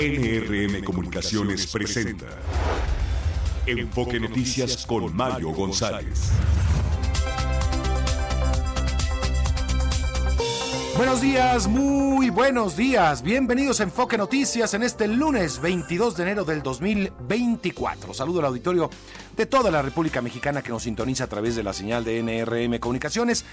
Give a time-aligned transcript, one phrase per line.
[0.00, 2.26] NRM Comunicaciones presenta
[3.66, 6.30] Enfoque Noticias con Mario González.
[10.96, 13.22] Buenos días, muy buenos días.
[13.22, 18.14] Bienvenidos a Enfoque Noticias en este lunes 22 de enero del 2024.
[18.14, 18.90] Saludo al auditorio
[19.36, 22.78] de toda la República Mexicana que nos sintoniza a través de la señal de NRM
[22.78, 23.44] Comunicaciones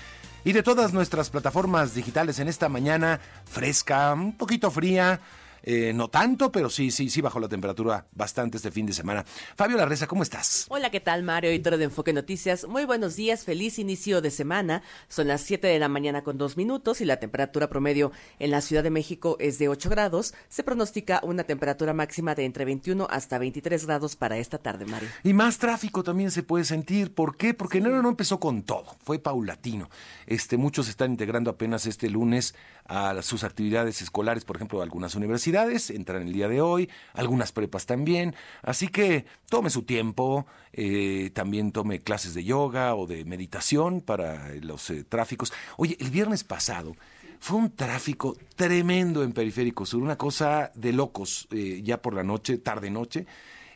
[0.44, 5.22] y de todas nuestras plataformas digitales en esta mañana fresca, un poquito fría
[5.68, 9.26] eh, no tanto, pero sí, sí, sí bajó la temperatura bastante este fin de semana.
[9.56, 10.68] Fabio Larreza, ¿cómo estás?
[10.70, 12.68] Hola, ¿qué tal, Mario, editor de Enfoque Noticias?
[12.68, 14.84] Muy buenos días, feliz inicio de semana.
[15.08, 18.62] Son las 7 de la mañana con dos minutos y la temperatura promedio en la
[18.62, 20.36] Ciudad de México es de 8 grados.
[20.50, 25.09] Se pronostica una temperatura máxima de entre 21 hasta 23 grados para esta tarde, Mario.
[25.23, 27.12] Y más tráfico también se puede sentir.
[27.16, 27.56] ¿Por qué?
[27.56, 29.90] Porque enero no empezó con todo, fue paulatino.
[30.28, 32.54] Este, muchos están integrando apenas este lunes
[32.85, 37.86] a sus actividades escolares, por ejemplo, algunas universidades entran el día de hoy, algunas prepas
[37.86, 44.02] también, así que tome su tiempo, eh, también tome clases de yoga o de meditación
[44.02, 45.52] para los eh, tráficos.
[45.77, 46.95] Oye, el viernes pasado
[47.39, 52.23] fue un tráfico tremendo en Periférico Sur, una cosa de locos, eh, ya por la
[52.23, 53.25] noche, tarde noche,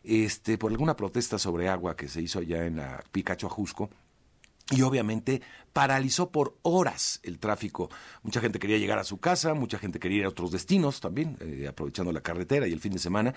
[0.04, 3.90] este, por alguna protesta sobre agua que se hizo allá en la Picacho Ajusco.
[4.72, 5.42] Y obviamente
[5.74, 7.90] paralizó por horas el tráfico.
[8.24, 11.38] Mucha gente quería llegar a su casa, mucha gente quería ir a otros destinos también,
[11.40, 13.34] eh, aprovechando la carretera y el fin de semana.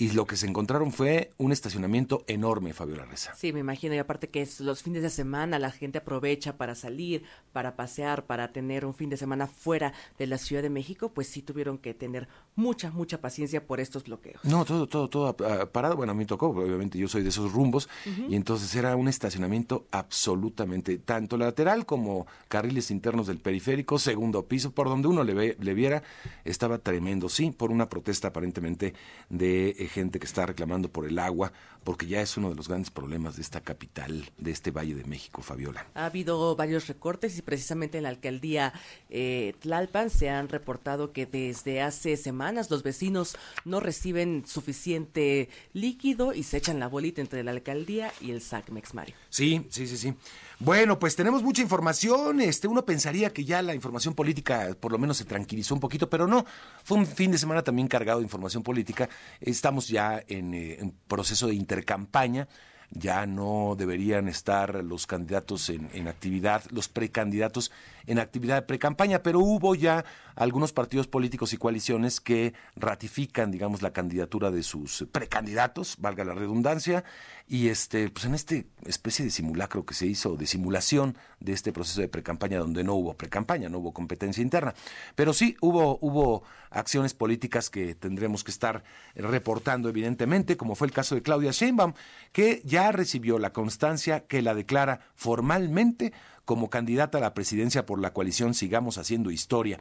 [0.00, 3.34] Y lo que se encontraron fue un estacionamiento enorme, Fabiola Reza.
[3.34, 3.96] Sí, me imagino.
[3.96, 8.24] Y aparte que es los fines de semana, la gente aprovecha para salir, para pasear,
[8.24, 11.78] para tener un fin de semana fuera de la Ciudad de México, pues sí tuvieron
[11.78, 14.44] que tener mucha, mucha paciencia por estos bloqueos.
[14.44, 15.36] No, todo, todo, todo
[15.72, 15.96] parado.
[15.96, 17.88] Bueno, a mí tocó, obviamente yo soy de esos rumbos.
[18.28, 24.70] Y entonces era un estacionamiento absolutamente, tanto lateral como carriles internos del periférico, segundo piso,
[24.70, 26.02] por donde uno le, le viera,
[26.44, 27.28] estaba tremendo.
[27.28, 28.94] Sí, por una protesta aparentemente
[29.28, 31.52] de eh, gente que está reclamando por el agua,
[31.84, 35.04] porque ya es uno de los grandes problemas de esta capital, de este Valle de
[35.04, 35.86] México, Fabiola.
[35.94, 38.72] Ha habido varios recortes y precisamente en la alcaldía
[39.10, 46.32] eh, Tlalpan se han reportado que desde hace semanas los vecinos no reciben suficiente líquido
[46.32, 49.14] y se echan la bolita entre la alcaldía y el SACMEX, Mario.
[49.28, 50.14] Sí, sí, sí, sí.
[50.60, 52.40] Bueno, pues tenemos mucha información.
[52.40, 56.10] Este, uno pensaría que ya la información política por lo menos se tranquilizó un poquito,
[56.10, 56.44] pero no.
[56.82, 59.08] Fue un fin de semana también cargado de información política.
[59.40, 62.48] Estamos ya en, eh, proceso de intercampaña
[62.90, 67.70] ya no deberían estar los candidatos en, en actividad, los precandidatos
[68.08, 70.04] en actividad de precampaña, pero hubo ya
[70.34, 76.34] algunos partidos políticos y coaliciones que ratifican, digamos, la candidatura de sus precandidatos, valga la
[76.34, 77.04] redundancia,
[77.46, 81.72] y este, pues en este especie de simulacro que se hizo, de simulación de este
[81.72, 84.74] proceso de precampaña, donde no hubo precampaña, no hubo competencia interna,
[85.14, 88.84] pero sí hubo, hubo acciones políticas que tendremos que estar
[89.16, 91.92] reportando, evidentemente, como fue el caso de Claudia Sheinbaum,
[92.32, 96.12] que ya recibió la constancia que la declara formalmente
[96.48, 99.80] como candidata a la presidencia por la coalición Sigamos Haciendo Historia.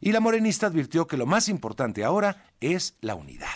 [0.00, 3.46] Y la morenista advirtió que lo más importante ahora es la unidad.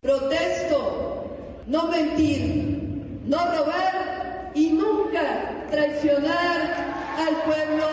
[0.00, 7.86] Protesto, no mentir, no robar y nunca traicionar al pueblo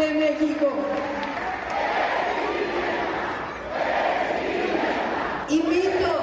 [0.00, 0.66] de México.
[5.50, 6.14] Invito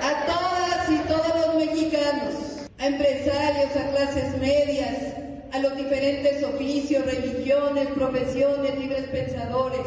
[0.00, 2.52] a todas y todos los mexicanos
[2.82, 5.14] a empresarios, a clases medias,
[5.52, 9.86] a los diferentes oficios, religiones, profesiones, libres pensadores,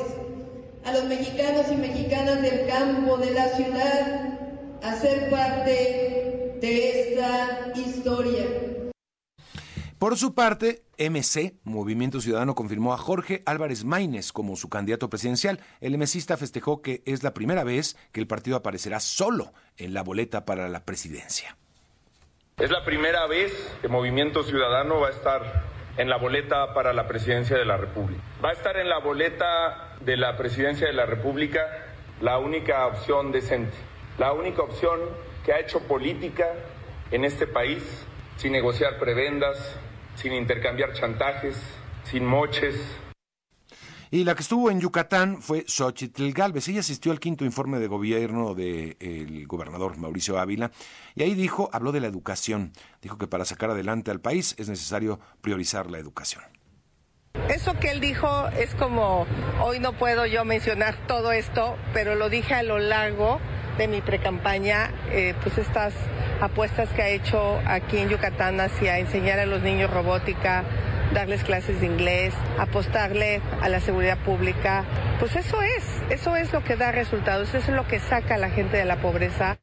[0.86, 4.40] a los mexicanos y mexicanas del campo, de la ciudad,
[4.82, 8.46] a ser parte de esta historia.
[10.00, 15.60] Por su parte, MC, Movimiento Ciudadano, confirmó a Jorge Álvarez Maínez como su candidato presidencial.
[15.82, 20.02] El MCista festejó que es la primera vez que el partido aparecerá solo en la
[20.02, 21.58] boleta para la presidencia.
[22.58, 23.52] Es la primera vez
[23.82, 25.42] que Movimiento Ciudadano va a estar
[25.98, 28.24] en la boleta para la presidencia de la República.
[28.42, 31.60] Va a estar en la boleta de la presidencia de la República
[32.22, 33.76] la única opción decente,
[34.18, 35.02] la única opción
[35.44, 36.48] que ha hecho política
[37.12, 37.84] en este país
[38.38, 39.76] sin negociar prebendas,
[40.16, 41.62] sin intercambiar chantajes,
[42.06, 42.78] sin moches,
[44.16, 46.70] y la que estuvo en Yucatán fue Xochitl Galvez.
[46.70, 50.72] Ella asistió al quinto informe de gobierno del gobernador Mauricio Ávila
[51.16, 52.72] y ahí dijo, habló de la educación.
[53.02, 56.42] Dijo que para sacar adelante al país es necesario priorizar la educación.
[57.50, 59.28] Eso que él dijo es como,
[59.62, 63.42] hoy no puedo yo mencionar todo esto, pero lo dije a lo largo
[63.78, 65.94] de mi precampaña, eh, pues estas
[66.40, 70.64] apuestas que ha hecho aquí en Yucatán hacia enseñar a los niños robótica,
[71.14, 74.86] darles clases de inglés, apostarle a la seguridad pública.
[75.20, 78.38] Pues eso es, eso es lo que da resultados, eso es lo que saca a
[78.38, 79.58] la gente de la pobreza.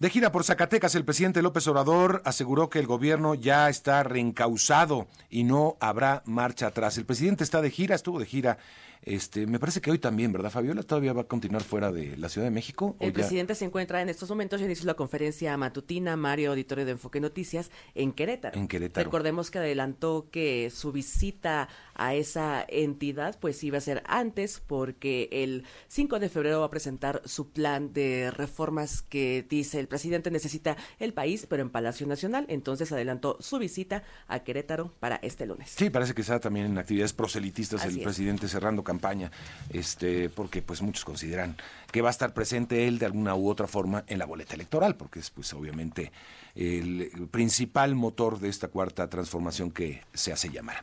[0.00, 5.06] De gira por Zacatecas, el presidente López Obrador aseguró que el gobierno ya está reencausado
[5.30, 6.98] y no habrá marcha atrás.
[6.98, 8.58] El presidente está de gira, estuvo de gira
[9.04, 10.82] este, me parece que hoy también, ¿verdad, Fabiola?
[10.82, 12.96] ¿Todavía va a continuar fuera de la Ciudad de México?
[13.00, 16.92] El presidente se encuentra en estos momentos, ya inició la conferencia matutina Mario Auditorio de
[16.92, 18.58] Enfoque Noticias en Querétaro.
[18.58, 19.04] En Querétaro.
[19.04, 25.28] Recordemos que adelantó que su visita a esa entidad pues iba a ser antes porque
[25.32, 30.30] el 5 de febrero va a presentar su plan de reformas que dice el presidente
[30.30, 32.46] necesita el país, pero en Palacio Nacional.
[32.48, 35.70] Entonces adelantó su visita a Querétaro para este lunes.
[35.76, 39.30] Sí, parece que está también en actividades proselitistas el presidente cerrando campaña,
[39.70, 41.56] este, porque pues muchos consideran
[41.90, 44.96] que va a estar presente él de alguna u otra forma en la boleta electoral,
[44.96, 46.12] porque es pues obviamente
[46.54, 50.76] el principal motor de esta cuarta transformación que se hace llamar.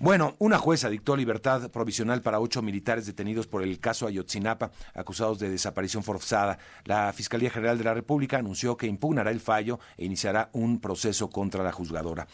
[0.00, 5.38] Bueno, una jueza dictó libertad provisional para ocho militares detenidos por el caso Ayotzinapa, acusados
[5.38, 6.58] de desaparición forzada.
[6.84, 11.30] La Fiscalía General de la República anunció que impugnará el fallo e iniciará un proceso
[11.30, 12.26] contra la juzgadora.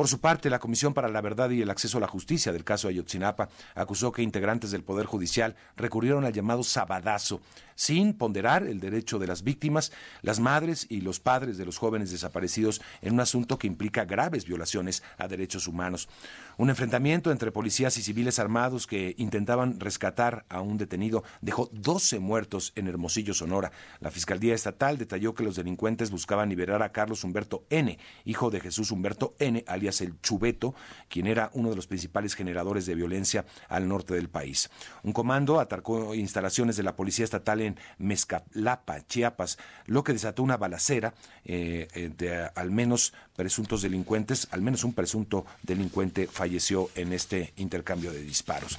[0.00, 2.64] Por su parte, la Comisión para la Verdad y el Acceso a la Justicia del
[2.64, 7.42] caso Ayotzinapa acusó que integrantes del Poder Judicial recurrieron al llamado sabadazo,
[7.74, 9.92] sin ponderar el derecho de las víctimas,
[10.22, 14.46] las madres y los padres de los jóvenes desaparecidos en un asunto que implica graves
[14.46, 16.08] violaciones a derechos humanos.
[16.56, 22.20] Un enfrentamiento entre policías y civiles armados que intentaban rescatar a un detenido dejó 12
[22.20, 23.72] muertos en Hermosillo, Sonora.
[24.00, 28.60] La Fiscalía Estatal detalló que los delincuentes buscaban liberar a Carlos Humberto N., hijo de
[28.60, 30.74] Jesús Humberto N., alias el Chubeto,
[31.08, 34.70] quien era uno de los principales generadores de violencia al norte del país.
[35.02, 40.56] Un comando atacó instalaciones de la Policía Estatal en Mezcalapa, Chiapas, lo que desató una
[40.56, 41.14] balacera
[41.44, 47.52] eh, eh, de al menos presuntos delincuentes, al menos un presunto delincuente falleció en este
[47.56, 48.78] intercambio de disparos.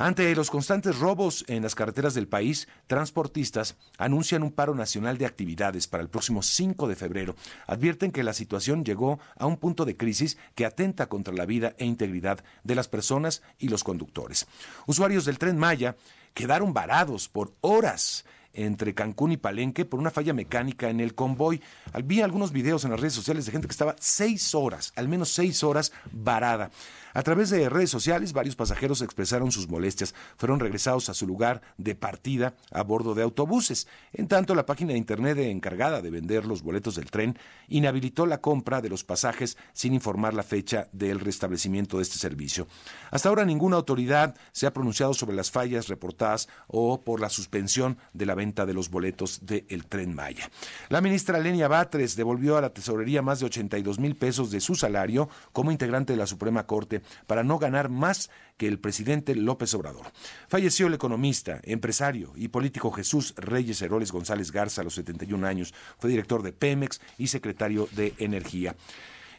[0.00, 5.26] Ante los constantes robos en las carreteras del país, transportistas anuncian un paro nacional de
[5.26, 7.36] actividades para el próximo 5 de febrero.
[7.66, 11.74] Advierten que la situación llegó a un punto de crisis que atenta contra la vida
[11.76, 14.46] e integridad de las personas y los conductores.
[14.86, 15.96] Usuarios del tren Maya
[16.32, 21.60] quedaron varados por horas entre Cancún y Palenque por una falla mecánica en el convoy.
[22.04, 25.30] Vi algunos videos en las redes sociales de gente que estaba seis horas, al menos
[25.30, 26.70] seis horas varada.
[27.14, 30.14] A través de redes sociales, varios pasajeros expresaron sus molestias.
[30.36, 33.88] Fueron regresados a su lugar de partida a bordo de autobuses.
[34.12, 38.40] En tanto, la página de Internet encargada de vender los boletos del tren inhabilitó la
[38.40, 42.66] compra de los pasajes sin informar la fecha del restablecimiento de este servicio.
[43.10, 47.98] Hasta ahora ninguna autoridad se ha pronunciado sobre las fallas reportadas o por la suspensión
[48.12, 50.50] de la venta de los boletos del tren Maya.
[50.88, 54.74] La ministra Lenia Batres devolvió a la tesorería más de 82 mil pesos de su
[54.74, 59.72] salario como integrante de la Suprema Corte para no ganar más que el presidente López
[59.74, 60.06] Obrador.
[60.48, 65.74] Falleció el economista, empresario y político Jesús Reyes Heroles González Garza a los 71 años.
[65.98, 68.76] Fue director de Pemex y secretario de Energía.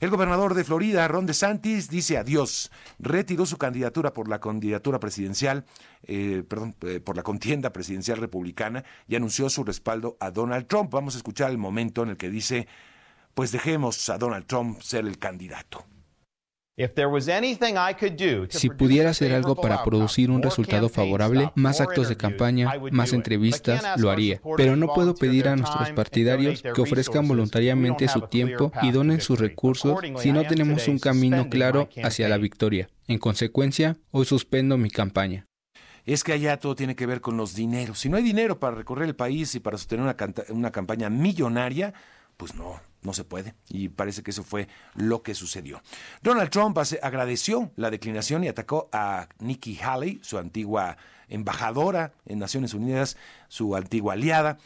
[0.01, 2.71] El gobernador de Florida, Ron DeSantis, dice adiós.
[2.97, 5.63] Retiró su candidatura por la candidatura presidencial,
[6.07, 10.91] eh, perdón, eh, por la contienda presidencial republicana y anunció su respaldo a Donald Trump.
[10.91, 12.67] Vamos a escuchar el momento en el que dice,
[13.35, 15.85] pues dejemos a Donald Trump ser el candidato.
[18.49, 23.99] Si pudiera hacer algo para producir un resultado favorable, más actos de campaña, más entrevistas,
[23.99, 24.41] lo haría.
[24.57, 29.39] Pero no puedo pedir a nuestros partidarios que ofrezcan voluntariamente su tiempo y donen sus
[29.39, 32.89] recursos si no tenemos un camino claro hacia la victoria.
[33.07, 35.47] En consecuencia, hoy suspendo mi campaña
[36.03, 37.99] es que allá todo tiene que ver con los dineros.
[37.99, 40.15] Si no hay dinero para recorrer el país y para sostener una,
[40.49, 41.93] una campaña millonaria,
[42.37, 43.55] pues no, no se puede.
[43.69, 45.81] Y parece que eso fue lo que sucedió.
[46.21, 50.97] Donald Trump agradeció la declinación y atacó a Nikki Haley, su antigua
[51.31, 53.17] embajadora en Naciones Unidas,
[53.47, 54.57] su antigua aliada.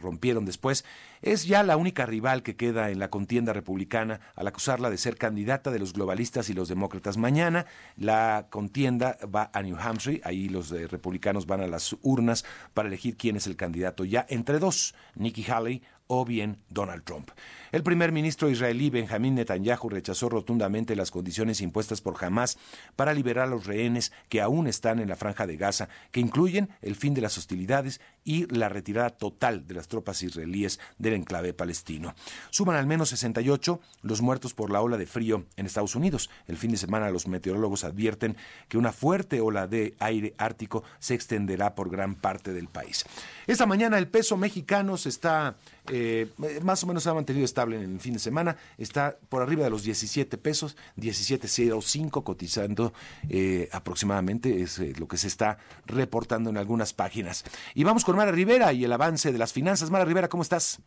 [0.00, 0.84] rompieron después.
[1.20, 5.16] Es ya la única rival que queda en la contienda republicana al acusarla de ser
[5.16, 7.16] candidata de los globalistas y los demócratas.
[7.16, 12.88] Mañana la contienda va a New Hampshire, ahí los republicanos van a las urnas para
[12.88, 15.82] elegir quién es el candidato ya entre dos, Nikki Haley
[16.14, 17.30] o bien Donald Trump.
[17.72, 22.58] El primer ministro israelí Benjamín Netanyahu rechazó rotundamente las condiciones impuestas por Hamas
[22.96, 26.68] para liberar a los rehenes que aún están en la franja de Gaza, que incluyen
[26.82, 31.54] el fin de las hostilidades y la retirada total de las tropas israelíes del enclave
[31.54, 32.14] palestino.
[32.50, 36.28] Suman al menos 68 los muertos por la ola de frío en Estados Unidos.
[36.46, 38.36] El fin de semana los meteorólogos advierten
[38.68, 43.06] que una fuerte ola de aire ártico se extenderá por gran parte del país.
[43.46, 45.56] Esta mañana el peso mexicano se está
[45.90, 46.28] eh,
[46.62, 49.64] más o menos se ha mantenido estable en el fin de semana, está por arriba
[49.64, 52.92] de los 17 pesos, 17.05 cotizando
[53.28, 57.44] eh, aproximadamente, es eh, lo que se está reportando en algunas páginas.
[57.74, 59.90] Y vamos con Mara Rivera y el avance de las finanzas.
[59.90, 60.80] Mara Rivera, ¿cómo estás?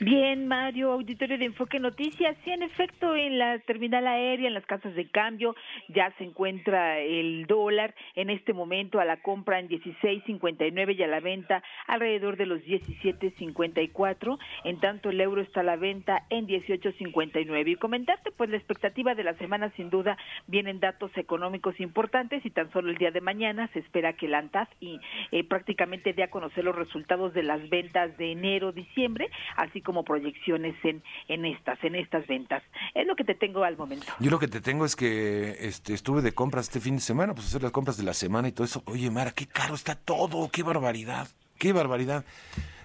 [0.00, 2.36] Bien, Mario, auditorio de Enfoque Noticias.
[2.44, 5.54] Sí, en efecto, en la terminal aérea, en las casas de cambio,
[5.88, 11.06] ya se encuentra el dólar en este momento a la compra en 16.59 y a
[11.06, 14.38] la venta alrededor de los 17.54.
[14.64, 17.68] En tanto, el euro está a la venta en 18.59.
[17.68, 22.50] Y comentarte, pues la expectativa de la semana, sin duda, vienen datos económicos importantes y
[22.50, 24.98] tan solo el día de mañana se espera que el ANTAS y
[25.32, 30.74] eh, prácticamente dé a conocer los resultados de las ventas de enero-diciembre, así como proyecciones
[30.84, 32.62] en, en estas, en estas ventas.
[32.94, 34.06] Es lo que te tengo al momento.
[34.20, 37.34] Yo lo que te tengo es que este, estuve de compras este fin de semana,
[37.34, 38.82] pues hacer las compras de la semana y todo eso.
[38.86, 42.24] Oye, Mara, qué caro está todo, qué barbaridad, qué barbaridad.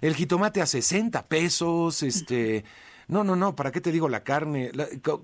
[0.02, 2.64] El jitomate a 60 pesos, este...
[3.10, 4.70] No, no, no, ¿para qué te digo la carne?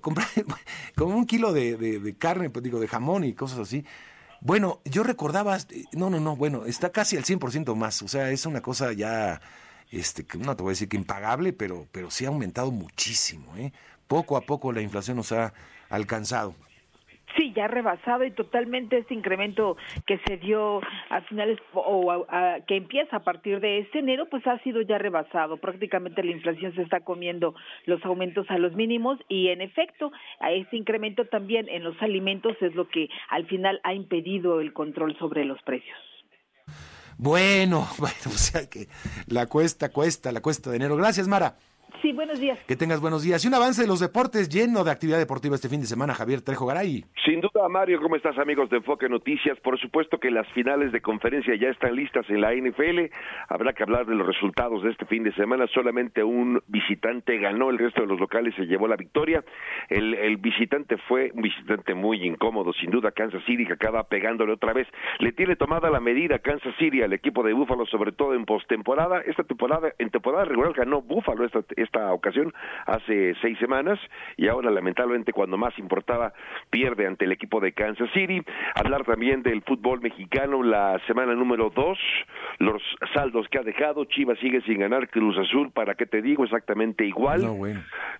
[0.00, 0.24] compré
[0.96, 3.84] como un kilo de, de, carne, pues digo, de jamón y cosas así.
[4.40, 5.58] Bueno, yo recordaba,
[5.92, 9.40] no, no, no, bueno, está casi al 100% más, o sea, es una cosa ya
[9.98, 13.56] este, no te voy a decir que impagable, pero, pero sí ha aumentado muchísimo.
[13.56, 13.72] ¿eh?
[14.08, 15.52] Poco a poco la inflación nos ha
[15.88, 16.54] alcanzado.
[17.36, 22.24] Sí, ya ha rebasado y totalmente este incremento que se dio a finales o
[22.68, 25.56] que empieza a partir de este enero, pues ha sido ya rebasado.
[25.56, 27.54] Prácticamente la inflación se está comiendo
[27.86, 32.56] los aumentos a los mínimos y en efecto a este incremento también en los alimentos
[32.60, 36.13] es lo que al final ha impedido el control sobre los precios.
[37.18, 38.88] Bueno, bueno, o sea que
[39.26, 40.96] la cuesta, cuesta, la cuesta de enero.
[40.96, 41.56] Gracias, Mara.
[42.02, 42.58] Sí, buenos días.
[42.66, 43.44] Que tengas buenos días.
[43.44, 46.42] Y un avance de los deportes lleno de actividad deportiva este fin de semana, Javier
[46.42, 47.04] Trejo Garay.
[47.24, 49.58] Sin duda, Mario, ¿cómo estás, amigos de Enfoque Noticias?
[49.60, 53.10] Por supuesto que las finales de conferencia ya están listas en la NFL.
[53.48, 55.66] Habrá que hablar de los resultados de este fin de semana.
[55.72, 59.42] Solamente un visitante ganó, el resto de los locales se llevó la victoria.
[59.88, 64.52] El, el visitante fue un visitante muy incómodo, sin duda, Kansas City, que acaba pegándole
[64.52, 64.86] otra vez.
[65.20, 69.22] Le tiene tomada la medida Kansas City al equipo de Búfalo, sobre todo en postemporada.
[69.22, 72.52] Esta temporada, en temporada regular ganó Búfalo esta, esta ocasión
[72.86, 73.98] hace seis semanas
[74.36, 76.32] y ahora lamentablemente cuando más importaba
[76.70, 78.42] pierde ante el equipo de Kansas City.
[78.74, 81.98] Hablar también del fútbol mexicano, la semana número dos,
[82.58, 86.44] los saldos que ha dejado, Chivas sigue sin ganar, Cruz Azul, ¿para qué te digo?
[86.44, 87.42] Exactamente igual.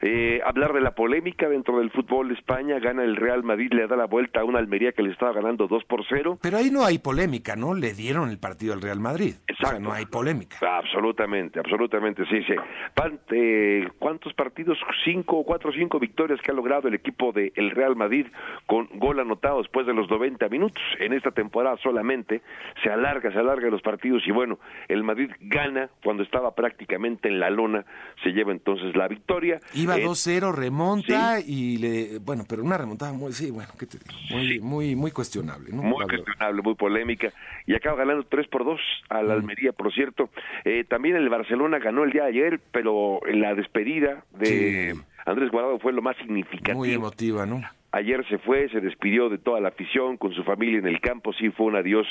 [0.00, 3.87] eh, hablar de la polémica dentro del fútbol de España, gana el Real Madrid, le
[3.87, 6.38] da la vuelta a una Almería que le estaba ganando 2 por 0.
[6.42, 7.75] Pero ahí no hay polémica, ¿no?
[7.75, 9.35] Le dieron el partido al Real Madrid.
[9.47, 9.80] Exacto.
[9.80, 10.56] no hay polémica.
[10.61, 12.54] Absolutamente, absolutamente, sí, sí.
[12.54, 13.53] Eh,
[13.99, 14.78] ¿Cuántos partidos?
[15.04, 18.26] Cinco, cuatro o cinco victorias que ha logrado el equipo del el Real Madrid
[18.66, 20.82] con gol anotado después de los 90 minutos.
[20.99, 22.42] En esta temporada solamente
[22.82, 24.58] se alarga, se alarga los partidos y bueno,
[24.88, 27.84] el Madrid gana cuando estaba prácticamente en la lona,
[28.23, 29.61] se lleva entonces la victoria.
[29.75, 33.99] Iba 2-0, eh, remonta y le, bueno, pero una remontada muy, sí, bueno, ¿qué te
[34.30, 35.82] Muy, muy, muy cuestionable, ¿no?
[35.82, 37.32] Muy cuestionable, muy polémica
[37.66, 39.38] y acaba ganando 3 por 2 a la mm.
[39.38, 40.30] Almería, por cierto.
[40.64, 44.94] Eh, también el Barcelona ganó el día de ayer, pero la despedida de
[45.26, 46.78] Andrés Guardado fue lo más significativo.
[46.78, 47.62] Muy emotiva, ¿no?
[47.92, 51.32] Ayer se fue, se despidió de toda la afición, con su familia en el campo,
[51.32, 52.06] sí fue un adiós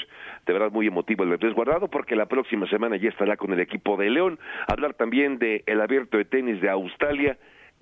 [0.46, 3.52] de verdad muy emotivo el de Andrés Guardado, porque la próxima semana ya estará con
[3.52, 4.40] el equipo de León.
[4.68, 7.38] Hablar también de el abierto de tenis de Australia,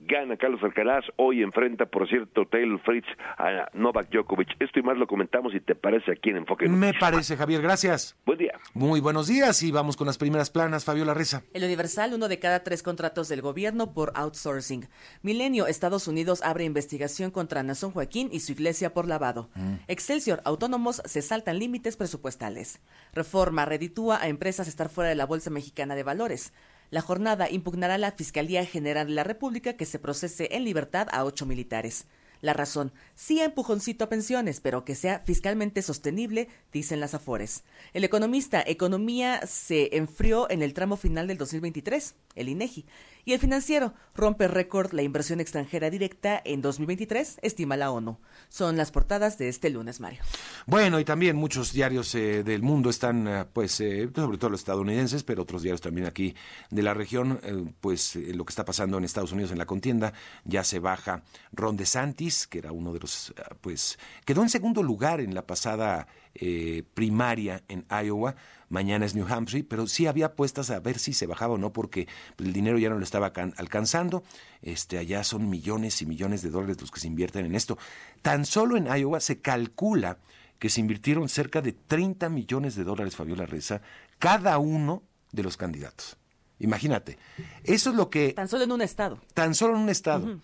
[0.08, 4.50] gana Carlos Alcaraz, hoy enfrenta, por cierto, Taylor Fritz a Novak Djokovic.
[4.60, 6.68] Esto y más lo comentamos y te parece aquí en Enfoque.
[6.68, 8.18] Me parece, Javier, gracias.
[8.26, 8.54] Buen día.
[8.74, 11.44] Muy buenos días y vamos con las primeras planas, Fabiola Reza.
[11.54, 14.88] El Universal, uno de cada tres contratos del gobierno por outsourcing.
[15.22, 19.50] Milenio, Estados Unidos abre investigación contra Nazón Joaquín y su iglesia por lavado.
[19.56, 19.76] Mm.
[19.88, 22.82] Excelsior, autónomos se saltan límites presupuestales.
[23.14, 26.54] Reforma, reditúa a empresas estar fuera de la Bolsa Mexicana de Valores.
[26.92, 31.24] La jornada impugnará la Fiscalía General de la República que se procese en libertad a
[31.24, 32.06] ocho militares.
[32.42, 37.64] La razón, sí empujoncito a pensiones, pero que sea fiscalmente sostenible, dicen las Afores.
[37.94, 42.86] El economista, economía se enfrió en el tramo final del 2023, el INEGI.
[43.26, 48.18] Y el financiero rompe récord la inversión extranjera directa en 2023, estima la ONU.
[48.50, 50.22] Son las portadas de este lunes, Mario.
[50.66, 54.62] Bueno, y también muchos diarios eh, del mundo están, eh, pues, eh, sobre todo los
[54.62, 56.36] estadounidenses, pero otros diarios también aquí
[56.70, 57.40] de la región,
[57.80, 60.14] pues, lo que está pasando en Estados Unidos en la contienda,
[60.44, 65.22] ya se baja Ron DeSantis, que era uno de los, pues, quedó en segundo lugar
[65.22, 68.36] en la pasada eh, primaria en Iowa,
[68.70, 71.74] mañana es New Hampshire, pero sí había apuestas a ver si se bajaba o no,
[71.74, 72.08] porque
[72.38, 74.24] el dinero ya no lo estaba alcanzando.
[74.62, 77.78] Este, allá son millones y millones de dólares los que se invierten en esto.
[78.22, 80.20] Tan solo en Iowa se calcula
[80.58, 83.82] que se invirtieron cerca de 30 millones de dólares, Fabiola Reza,
[84.20, 86.18] cada uno de los candidatos.
[86.60, 87.18] Imagínate.
[87.64, 88.34] Eso es lo que...
[88.34, 89.20] Tan solo en un estado.
[89.34, 90.40] Tan solo en un estado.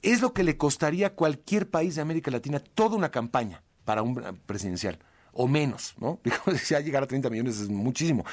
[0.00, 4.02] Es lo que le costaría a cualquier país de América Latina toda una campaña para
[4.02, 4.98] un presidencial
[5.32, 6.20] o menos, ¿no?
[6.24, 6.36] Digo,
[6.68, 8.24] ya llegar a 30 millones es muchísimo.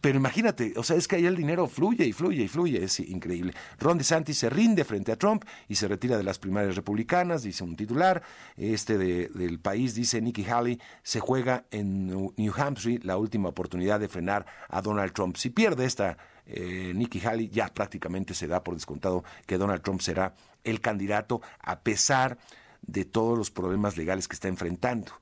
[0.00, 3.00] Pero imagínate, o sea, es que ahí el dinero fluye y fluye y fluye, es
[3.00, 3.54] increíble.
[3.78, 7.64] Ron DeSantis se rinde frente a Trump y se retira de las primarias republicanas, dice
[7.64, 8.22] un titular.
[8.56, 14.08] Este del país dice Nikki Haley se juega en New Hampshire la última oportunidad de
[14.08, 15.36] frenar a Donald Trump.
[15.36, 20.00] Si pierde esta eh, Nikki Haley, ya prácticamente se da por descontado que Donald Trump
[20.00, 22.38] será el candidato a pesar
[23.04, 25.12] todos los problemas legales que está enfrentando.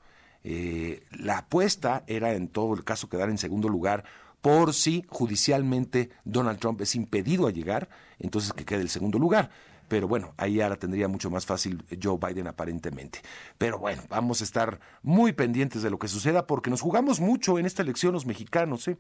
[0.43, 4.05] Eh, la apuesta era en todo el caso quedar en segundo lugar
[4.43, 9.51] por si judicialmente Donald Trump es impedido a llegar, entonces que quede el segundo lugar.
[9.89, 13.21] Pero bueno, ahí ahora tendría mucho más fácil Joe Biden aparentemente.
[13.59, 17.59] Pero bueno, vamos a estar muy pendientes de lo que suceda porque nos jugamos mucho
[17.59, 18.99] en esta elección los mexicanos, ¿eh?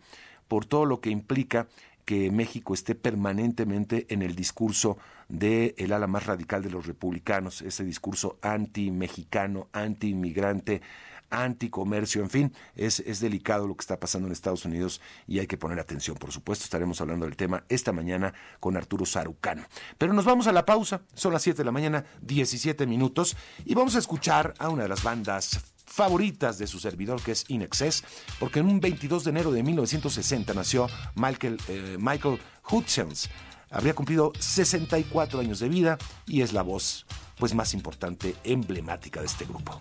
[0.48, 1.68] por todo lo que implica
[2.04, 7.62] que México esté permanentemente en el discurso del el ala más radical de los republicanos,
[7.62, 10.82] ese discurso anti-mexicano, anti-inmigrante,
[11.30, 15.46] anticomercio, en fin, es, es delicado lo que está pasando en Estados Unidos y hay
[15.46, 16.64] que poner atención, por supuesto.
[16.64, 19.64] Estaremos hablando del tema esta mañana con Arturo Sarucano.
[19.98, 23.74] Pero nos vamos a la pausa, son las 7 de la mañana, 17 minutos, y
[23.74, 28.04] vamos a escuchar a una de las bandas favoritas de su servidor, que es Inexcess,
[28.38, 32.38] porque en un 22 de enero de 1960 nació Michael, eh, Michael
[32.70, 33.30] Hutchins.
[33.70, 37.06] Habría cumplido 64 años de vida y es la voz
[37.38, 39.80] pues más importante, emblemática de este grupo.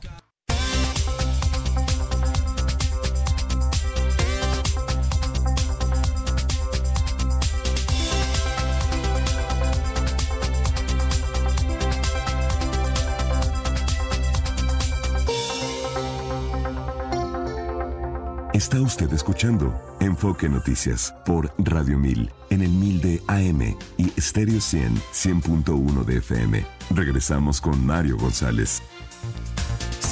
[18.54, 24.62] Está usted escuchando Enfoque Noticias por Radio 1000 en el 1000 de AM y Stereo
[24.62, 26.64] 100 100.1 de FM.
[26.92, 28.84] Regresamos con Mario González.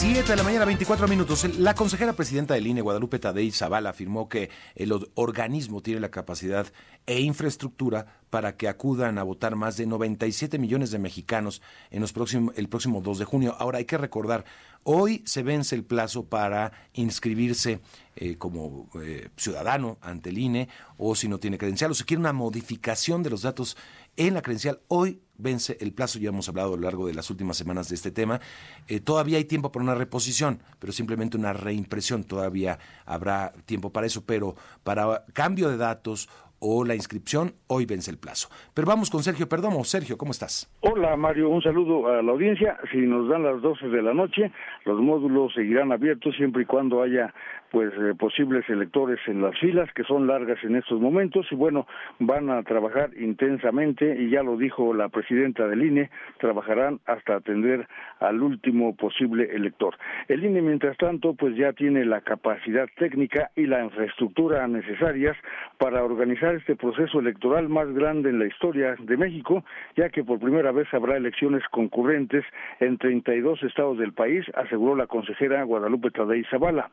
[0.02, 1.60] 7 de la mañana, 24 minutos.
[1.60, 6.66] La consejera presidenta del INE, Guadalupe Tadei Zavala, afirmó que el organismo tiene la capacidad
[7.06, 12.14] e infraestructura para que acudan a votar más de 97 millones de mexicanos en los
[12.14, 13.56] próximos, el próximo 2 de junio.
[13.60, 14.44] Ahora hay que recordar,
[14.82, 17.80] hoy se vence el plazo para inscribirse
[18.16, 22.22] eh, como eh, ciudadano ante el INE o si no tiene credencial o si quiere
[22.22, 23.78] una modificación de los datos
[24.18, 24.82] en la credencial.
[24.88, 27.96] Hoy vence el plazo, ya hemos hablado a lo largo de las últimas semanas de
[27.96, 28.40] este tema.
[28.88, 32.24] Eh, todavía hay tiempo para una reposición, pero simplemente una reimpresión.
[32.24, 36.30] Todavía habrá tiempo para eso, pero para cambio de datos
[36.64, 38.48] o la inscripción, hoy vence el plazo.
[38.76, 39.84] Pero vamos con Sergio Perdomo.
[39.84, 40.72] Sergio, ¿cómo estás?
[40.82, 42.78] Hola Mario, un saludo a la audiencia.
[42.92, 44.52] Si nos dan las 12 de la noche,
[44.86, 47.34] los módulos seguirán abiertos siempre y cuando haya
[47.72, 51.88] pues eh, posibles electores en las filas que son largas en estos momentos y bueno
[52.20, 57.88] van a trabajar intensamente y ya lo dijo la presidenta del INE trabajarán hasta atender
[58.20, 59.96] al último posible elector.
[60.28, 65.36] El INE mientras tanto pues ya tiene la capacidad técnica y la infraestructura necesarias
[65.78, 69.64] para organizar este proceso electoral más grande en la historia de México
[69.96, 72.44] ya que por primera vez habrá elecciones concurrentes
[72.80, 76.90] en 32 estados del país aseguró la consejera Guadalupe Tadei Zavala.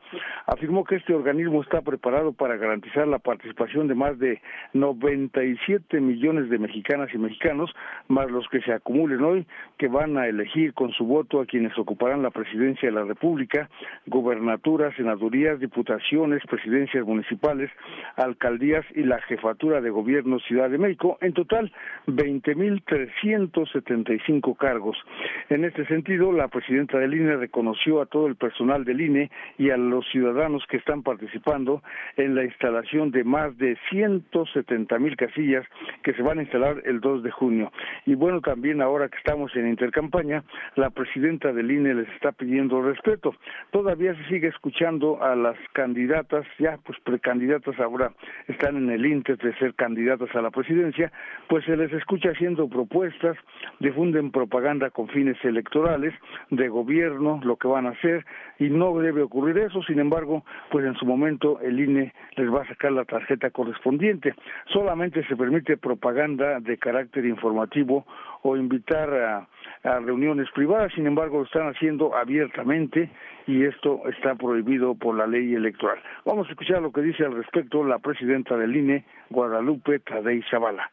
[0.47, 4.41] Afirmó que este organismo está preparado para garantizar la participación de más de
[4.73, 7.73] 97 millones de mexicanas y mexicanos,
[8.07, 9.45] más los que se acumulen hoy,
[9.77, 13.69] que van a elegir con su voto a quienes ocuparán la presidencia de la República,
[14.07, 17.69] gobernaturas, senadurías, diputaciones, presidencias municipales,
[18.15, 21.71] alcaldías y la jefatura de gobierno Ciudad de México, en total
[22.07, 24.97] 20.375 cargos.
[25.49, 29.69] En este sentido, la presidenta del INE reconoció a todo el personal del INE y
[29.69, 31.81] a los ciudadanos que están participando
[32.17, 35.65] en la instalación de más de 170 mil casillas
[36.03, 37.71] que se van a instalar el 2 de junio.
[38.09, 40.43] Y bueno, también ahora que estamos en intercampaña,
[40.75, 43.35] la presidenta del INE les está pidiendo respeto.
[43.69, 48.11] Todavía se sigue escuchando a las candidatas, ya pues precandidatas ahora
[48.47, 51.11] están en el INTE de ser candidatas a la presidencia,
[51.49, 53.37] pues se les escucha haciendo propuestas,
[53.79, 56.15] difunden propaganda con fines electorales,
[56.49, 58.25] de gobierno, lo que van a hacer,
[58.57, 62.63] y no debe ocurrir eso, sin embargo, pues en su momento el INE les va
[62.63, 64.33] a sacar la tarjeta correspondiente.
[64.73, 67.98] Solamente se permite propaganda de carácter informativo
[68.41, 69.13] o invitar
[69.83, 73.09] a reuniones privadas, sin embargo lo están haciendo abiertamente
[73.47, 75.99] y esto está prohibido por la ley electoral.
[76.25, 80.89] Vamos a escuchar lo que dice al respecto la presidenta del INE, Guadalupe Tadei Zavala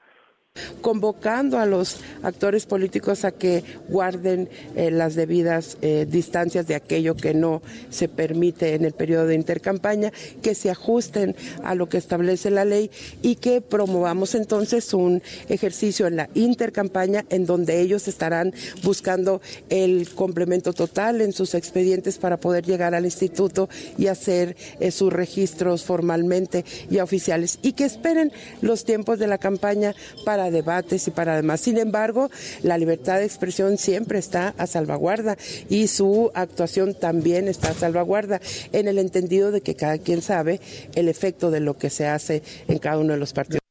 [0.80, 7.16] convocando a los actores políticos a que guarden eh, las debidas eh, distancias de aquello
[7.16, 11.98] que no se permite en el periodo de intercampaña, que se ajusten a lo que
[11.98, 12.90] establece la ley
[13.22, 20.08] y que promovamos entonces un ejercicio en la intercampaña en donde ellos estarán buscando el
[20.10, 25.84] complemento total en sus expedientes para poder llegar al instituto y hacer eh, sus registros
[25.84, 31.34] formalmente y oficiales y que esperen los tiempos de la campaña para debates y para
[31.34, 31.60] además.
[31.60, 32.30] Sin embargo,
[32.62, 35.36] la libertad de expresión siempre está a salvaguarda
[35.68, 38.40] y su actuación también está a salvaguarda
[38.72, 40.60] en el entendido de que cada quien sabe
[40.94, 43.65] el efecto de lo que se hace en cada uno de los partidos.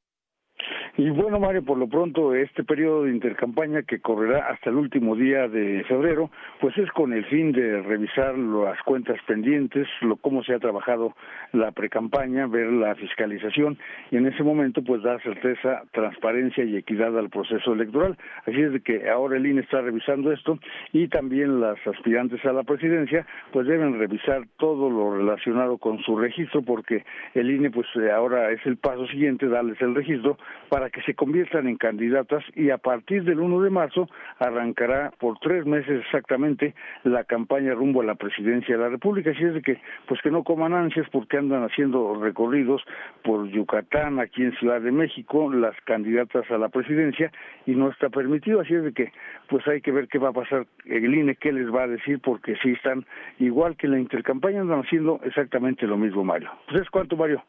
[0.98, 5.18] Y bueno, Mario, por lo pronto, este periodo de intercampaña que correrá hasta el último
[5.18, 6.32] día de febrero,
[6.62, 11.14] pues es con el fin de revisar las cuentas pendientes, lo, cómo se ha trabajado
[11.52, 13.78] la precampaña, ver la fiscalización
[14.10, 18.18] y en ese momento pues dar certeza, transparencia y equidad al proceso electoral.
[18.46, 20.60] Así es de que ahora el INE está revisando esto
[20.94, 26.18] y también las aspirantes a la presidencia pues deben revisar todo lo relacionado con su
[26.18, 27.04] registro porque
[27.34, 30.38] el INE pues ahora es el paso siguiente darles el registro
[30.70, 35.38] para que se conviertan en candidatas y a partir del 1 de marzo arrancará por
[35.40, 39.32] tres meses exactamente la campaña rumbo a la presidencia de la República.
[39.32, 42.84] Así es de que, pues que no coman ansias porque andan haciendo recorridos
[43.24, 47.32] por Yucatán, aquí en Ciudad de México, las candidatas a la presidencia
[47.66, 48.62] y no está permitido.
[48.62, 49.12] Así es de que,
[49.50, 52.20] pues hay que ver qué va a pasar el INE, qué les va a decir
[52.20, 53.06] porque si están
[53.40, 56.50] igual que en la intercampaña andan haciendo exactamente lo mismo, Mario.
[56.68, 57.44] Pues es Mario.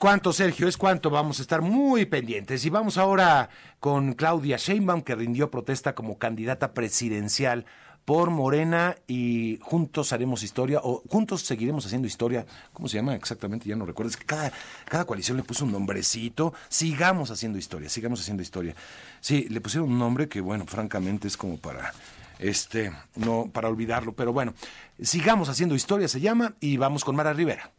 [0.00, 0.66] ¿Cuánto, Sergio?
[0.66, 1.10] Es cuánto.
[1.10, 2.64] Vamos a estar muy pendientes.
[2.64, 7.66] Y vamos ahora con Claudia Sheinbaum, que rindió protesta como candidata presidencial
[8.06, 12.46] por Morena y juntos haremos historia o juntos seguiremos haciendo historia.
[12.72, 13.68] ¿Cómo se llama exactamente?
[13.68, 14.08] Ya no recuerdo.
[14.08, 14.50] Es que cada,
[14.86, 16.54] cada coalición le puso un nombrecito.
[16.70, 18.74] Sigamos haciendo historia, sigamos haciendo historia.
[19.20, 21.92] Sí, le pusieron un nombre que, bueno, francamente es como para
[22.38, 24.14] este, no, para olvidarlo.
[24.14, 24.54] Pero bueno,
[24.98, 27.70] sigamos haciendo historia se llama y vamos con Mara Rivera.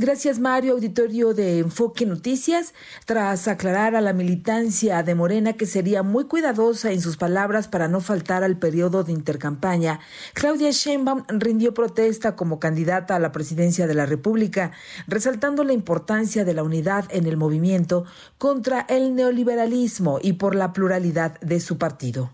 [0.00, 2.72] Gracias, Mario, auditorio de Enfoque Noticias.
[3.04, 7.88] Tras aclarar a la militancia de Morena que sería muy cuidadosa en sus palabras para
[7.88, 9.98] no faltar al periodo de intercampaña,
[10.34, 14.70] Claudia Sheinbaum rindió protesta como candidata a la presidencia de la República,
[15.08, 18.04] resaltando la importancia de la unidad en el movimiento
[18.38, 22.30] contra el neoliberalismo y por la pluralidad de su partido.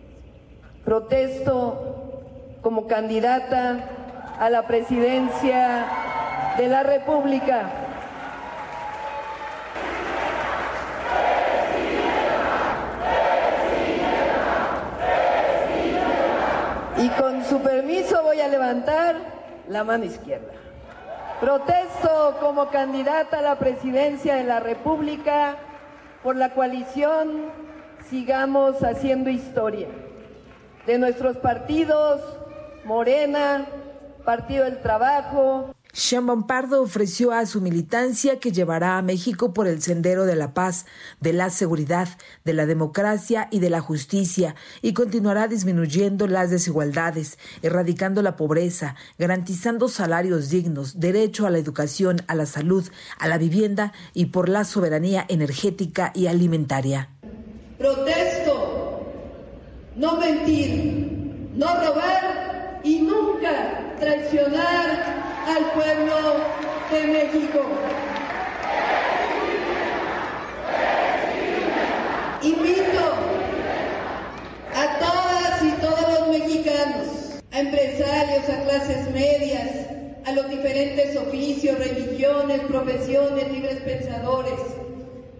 [0.85, 3.88] Protesto como candidata
[4.38, 5.87] a la presidencia
[6.57, 7.71] de la República.
[16.97, 19.17] Y con su permiso voy a levantar
[19.69, 20.53] la mano izquierda.
[21.40, 25.57] Protesto como candidata a la presidencia de la República
[26.23, 27.51] por la coalición
[28.09, 29.88] Sigamos haciendo historia.
[30.87, 32.21] De nuestros partidos,
[32.85, 33.64] Morena,
[34.25, 39.80] Partido del Trabajo, Sheinbaum Pardo ofreció a su militancia que llevará a México por el
[39.80, 40.87] sendero de la paz,
[41.20, 42.09] de la seguridad,
[42.44, 48.96] de la democracia y de la justicia y continuará disminuyendo las desigualdades, erradicando la pobreza,
[49.20, 52.85] garantizando salarios dignos, derecho a la educación, a la salud,
[53.16, 57.09] a la vivienda y por la soberanía energética y alimentaria.
[57.78, 59.07] Protesto,
[59.94, 66.14] no mentir, no robar y nunca traicionar al pueblo
[66.90, 67.61] de México.
[72.42, 73.04] Invito
[74.74, 77.07] a todas y todos los mexicanos,
[77.52, 79.70] a empresarios, a clases medias,
[80.24, 84.61] a los diferentes oficios, religiones, profesiones, libres pensadores,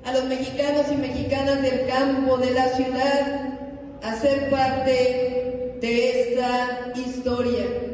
[0.05, 3.59] a los mexicanos y mexicanas del campo, de la ciudad,
[4.03, 7.94] a ser parte de esta historia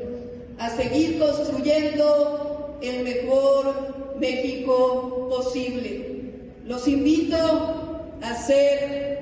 [0.61, 6.05] a seguir construyendo el mejor México posible.
[6.67, 7.39] Los invito
[8.23, 9.21] a ser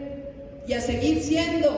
[0.67, 1.71] y a seguir siendo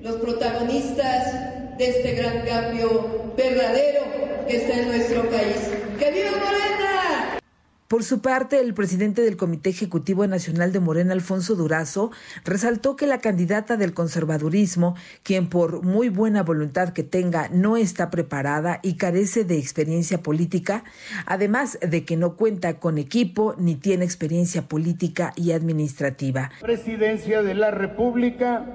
[0.00, 4.00] los protagonistas de este gran cambio verdadero
[4.48, 5.68] que está en nuestro país.
[5.98, 6.93] ¡Que viva Morena!
[7.94, 12.10] Por su parte, el presidente del Comité Ejecutivo Nacional de Morena, Alfonso Durazo,
[12.44, 18.10] resaltó que la candidata del conservadurismo, quien por muy buena voluntad que tenga no está
[18.10, 20.82] preparada y carece de experiencia política,
[21.24, 26.50] además de que no cuenta con equipo ni tiene experiencia política y administrativa.
[26.62, 28.66] Presidencia de la República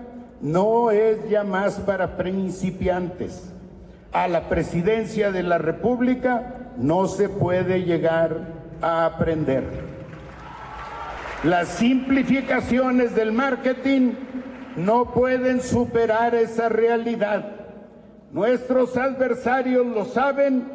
[0.41, 3.51] no es ya más para principiantes.
[4.13, 9.63] A la presidencia de la República no se puede llegar a aprender.
[11.43, 14.13] Las simplificaciones del marketing
[14.75, 17.55] no pueden superar esa realidad.
[18.31, 20.71] Nuestros adversarios lo saben,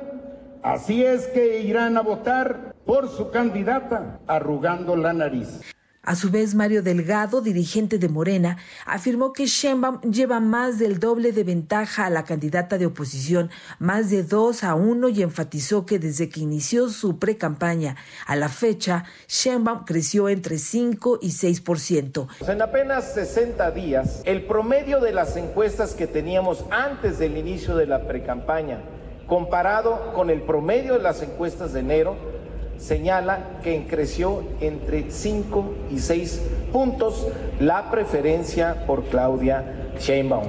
[0.63, 5.74] así es que irán a votar por su candidata arrugando la nariz.
[6.07, 11.33] A su vez, Mario Delgado, dirigente de Morena, afirmó que Sheinbaum lleva más del doble
[11.33, 15.99] de ventaja a la candidata de oposición, más de 2 a 1, y enfatizó que
[15.99, 22.29] desde que inició su pre-campaña a la fecha, Sheinbaum creció entre 5 y 6%.
[22.49, 27.87] En apenas 60 días, el promedio de las encuestas que teníamos antes del inicio de
[27.87, 28.83] la pre-campaña,
[29.27, 32.34] comparado con el promedio de las encuestas de enero,
[32.79, 37.27] señala que creció entre 5 y 6 puntos
[37.61, 39.65] la preferencia por Claudia
[39.99, 40.45] Sheinbaum.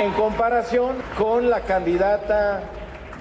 [0.00, 2.60] En comparación con la candidata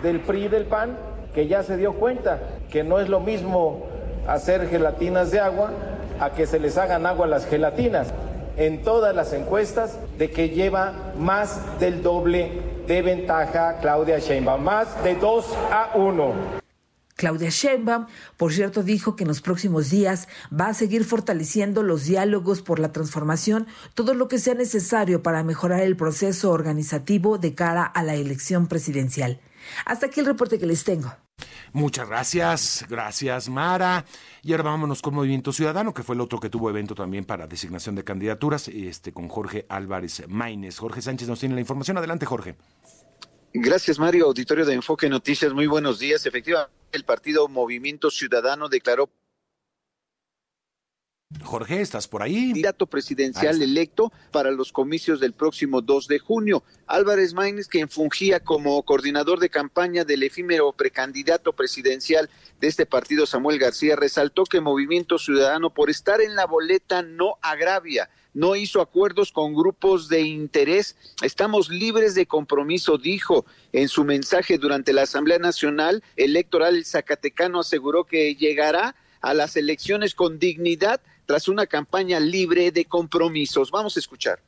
[0.03, 0.97] del PRI del PAN,
[1.33, 2.39] que ya se dio cuenta
[2.69, 3.85] que no es lo mismo
[4.27, 5.71] hacer gelatinas de agua
[6.19, 8.07] a que se les hagan agua las gelatinas.
[8.57, 12.51] En todas las encuestas de que lleva más del doble
[12.87, 16.64] de ventaja Claudia Sheinbaum, más de 2 a 1.
[17.15, 22.05] Claudia Sheinbaum, por cierto, dijo que en los próximos días va a seguir fortaleciendo los
[22.05, 27.55] diálogos por la transformación, todo lo que sea necesario para mejorar el proceso organizativo de
[27.55, 29.39] cara a la elección presidencial.
[29.85, 31.13] Hasta aquí el reporte que les tengo.
[31.73, 34.05] Muchas gracias, gracias Mara.
[34.41, 37.47] Y ahora vámonos con Movimiento Ciudadano, que fue el otro que tuvo evento también para
[37.47, 40.77] designación de candidaturas, este con Jorge Álvarez Maínez.
[40.77, 41.97] Jorge Sánchez nos tiene la información.
[41.97, 42.55] Adelante, Jorge.
[43.57, 44.25] Gracias, Mario.
[44.25, 46.25] Auditorio de Enfoque Noticias, muy buenos días.
[46.25, 49.09] Efectivamente, el partido Movimiento Ciudadano declaró
[51.41, 52.47] Jorge, ¿estás por ahí?
[52.47, 56.63] Candidato presidencial electo para los comicios del próximo 2 de junio.
[56.85, 63.25] Álvarez Maínez, quien fungía como coordinador de campaña del efímero precandidato presidencial de este partido,
[63.25, 68.81] Samuel García, resaltó que Movimiento Ciudadano, por estar en la boleta, no agravia no hizo
[68.81, 70.95] acuerdos con grupos de interés.
[71.23, 76.75] Estamos libres de compromiso, dijo en su mensaje durante la Asamblea Nacional Electoral.
[76.75, 82.85] El Zacatecano aseguró que llegará a las elecciones con dignidad tras una campaña libre de
[82.85, 83.71] compromisos.
[83.71, 84.39] Vamos a escuchar.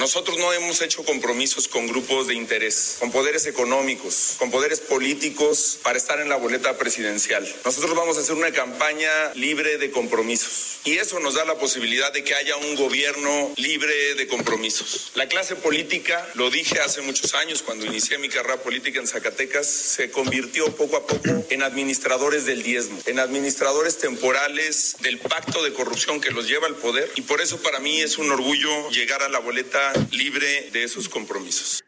[0.00, 5.78] Nosotros no hemos hecho compromisos con grupos de interés, con poderes económicos, con poderes políticos
[5.82, 7.46] para estar en la boleta presidencial.
[7.66, 12.10] Nosotros vamos a hacer una campaña libre de compromisos y eso nos da la posibilidad
[12.14, 15.12] de que haya un gobierno libre de compromisos.
[15.16, 19.66] La clase política, lo dije hace muchos años cuando inicié mi carrera política en Zacatecas,
[19.66, 25.74] se convirtió poco a poco en administradores del diezmo, en administradores temporales del pacto de
[25.74, 29.22] corrupción que los lleva al poder y por eso para mí es un orgullo llegar
[29.22, 29.79] a la boleta
[30.12, 31.82] libre de esos compromisos.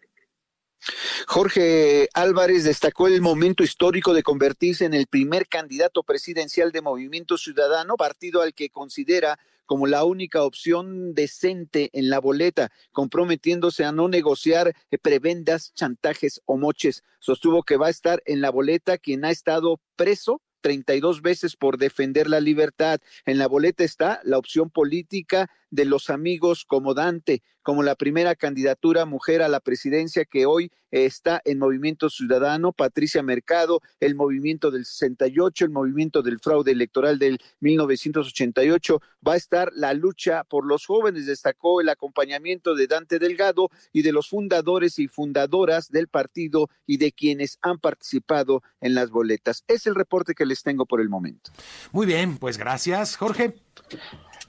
[1.27, 7.39] Jorge Álvarez destacó el momento histórico de convertirse en el primer candidato presidencial de Movimiento
[7.39, 13.93] Ciudadano, partido al que considera como la única opción decente en la boleta, comprometiéndose a
[13.93, 17.05] no negociar prebendas, chantajes o moches.
[17.21, 21.79] Sostuvo que va a estar en la boleta quien ha estado preso 32 veces por
[21.79, 23.01] defender la libertad.
[23.25, 28.35] En la boleta está la opción política de los amigos como Dante, como la primera
[28.35, 34.71] candidatura mujer a la presidencia que hoy está en Movimiento Ciudadano, Patricia Mercado, el movimiento
[34.71, 39.01] del 68, el movimiento del fraude electoral del 1988.
[39.27, 44.03] Va a estar la lucha por los jóvenes, destacó el acompañamiento de Dante Delgado y
[44.03, 49.65] de los fundadores y fundadoras del partido y de quienes han participado en las boletas.
[49.69, 51.51] Es el reporte que les tengo por el momento.
[51.93, 53.55] Muy bien, pues gracias, Jorge.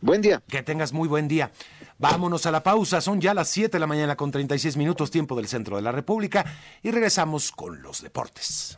[0.03, 0.43] Buen día.
[0.49, 1.49] Que tengas muy buen día.
[1.97, 2.99] Vámonos a la pausa.
[2.99, 5.93] Son ya las 7 de la mañana con 36 minutos tiempo del centro de la
[5.93, 6.45] República
[6.81, 8.77] y regresamos con los deportes.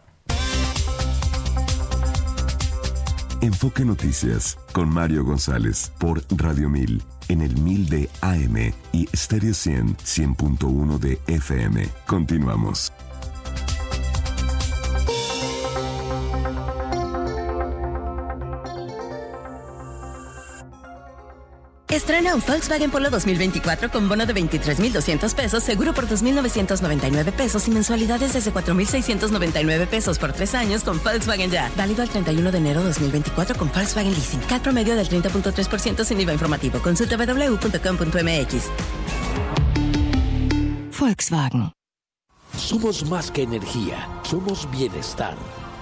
[3.42, 9.56] Enfoque Noticias con Mario González por Radio 1000 en el 1000 de AM y Stereo
[9.56, 11.90] 100 100.1 de FM.
[12.06, 12.94] Continuamos.
[22.06, 27.72] Estrena un Volkswagen Polo 2024 con bono de 23,200 pesos, seguro por 2,999 pesos y
[27.72, 31.72] mensualidades desde 4,699 pesos por tres años con Volkswagen Ya.
[31.76, 34.40] Válido al 31 de enero 2024 con Volkswagen Leasing.
[34.42, 36.78] CAT promedio del 30.3% sin IVA informativo.
[36.78, 38.66] Consulta www.com.mx.
[41.00, 41.72] Volkswagen.
[42.56, 45.34] Somos más que energía, somos bienestar.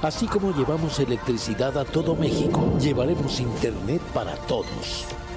[0.02, 5.06] Así como llevamos electricidad a todo México, llevaremos Internet para todos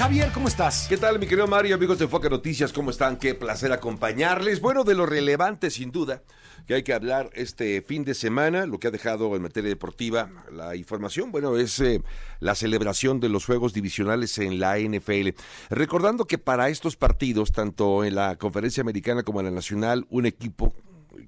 [0.00, 0.86] Javier, ¿cómo estás?
[0.88, 1.74] ¿Qué tal, mi querido Mario?
[1.74, 3.18] Amigos de Enfoque Noticias, ¿cómo están?
[3.18, 4.62] Qué placer acompañarles.
[4.62, 6.22] Bueno, de lo relevante, sin duda,
[6.66, 10.30] que hay que hablar este fin de semana, lo que ha dejado en materia deportiva
[10.50, 12.00] la información, bueno, es eh,
[12.38, 15.38] la celebración de los juegos divisionales en la NFL.
[15.68, 20.24] Recordando que para estos partidos, tanto en la conferencia americana como en la nacional, un
[20.24, 20.72] equipo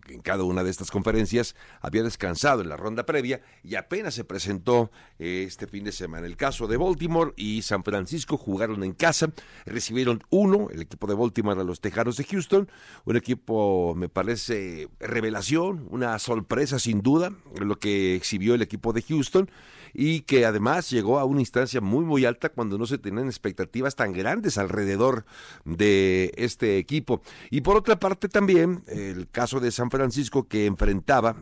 [0.08, 4.24] en cada una de estas conferencias había descansado en la ronda previa y apenas se
[4.24, 6.26] presentó eh, este fin de semana.
[6.26, 9.32] El caso de Baltimore y San Francisco jugaron en casa,
[9.66, 12.68] recibieron uno, el equipo de Baltimore a los Tejanos de Houston,
[13.04, 19.02] un equipo me parece revelación, una sorpresa sin duda, lo que exhibió el equipo de
[19.02, 19.50] Houston
[19.94, 23.96] y que además llegó a una instancia muy muy alta cuando no se tenían expectativas
[23.96, 25.24] tan grandes alrededor
[25.64, 27.22] de este equipo.
[27.50, 31.36] Y por otra parte también el caso de San Francisco que enfrentaba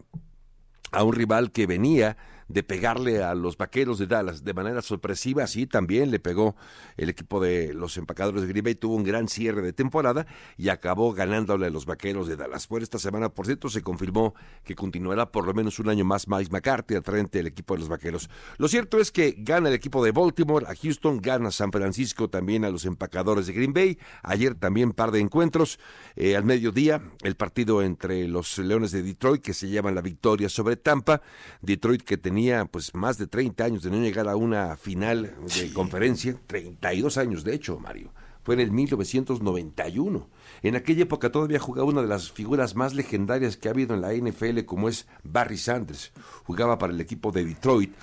[0.92, 2.16] a un rival que venía
[2.50, 6.56] de pegarle a los vaqueros de Dallas de manera sorpresiva, así también le pegó
[6.96, 10.26] el equipo de los empacadores de Green Bay, tuvo un gran cierre de temporada
[10.58, 12.66] y acabó ganándole a los vaqueros de Dallas.
[12.66, 14.34] Por esta semana, por cierto, se confirmó
[14.64, 17.80] que continuará por lo menos un año más Mike McCarthy al frente del equipo de
[17.80, 18.28] los vaqueros.
[18.58, 22.64] Lo cierto es que gana el equipo de Baltimore, a Houston, gana San Francisco también
[22.64, 23.98] a los empacadores de Green Bay.
[24.24, 25.78] Ayer también par de encuentros.
[26.16, 30.48] Eh, al mediodía, el partido entre los Leones de Detroit, que se llaman la victoria
[30.48, 31.22] sobre Tampa.
[31.62, 32.39] Detroit que tenía
[32.70, 37.44] pues más de 30 años de no llegar a una final de conferencia, 32 años
[37.44, 38.12] de hecho, Mario.
[38.42, 40.29] Fue en el 1991.
[40.62, 44.00] En aquella época todavía jugaba una de las figuras más legendarias que ha habido en
[44.00, 46.12] la NFL, como es Barry Sanders.
[46.44, 47.94] Jugaba para el equipo de Detroit.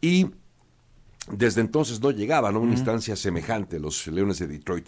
[0.00, 0.30] Y
[1.30, 4.86] desde entonces no llegaban a una instancia semejante los Leones de Detroit.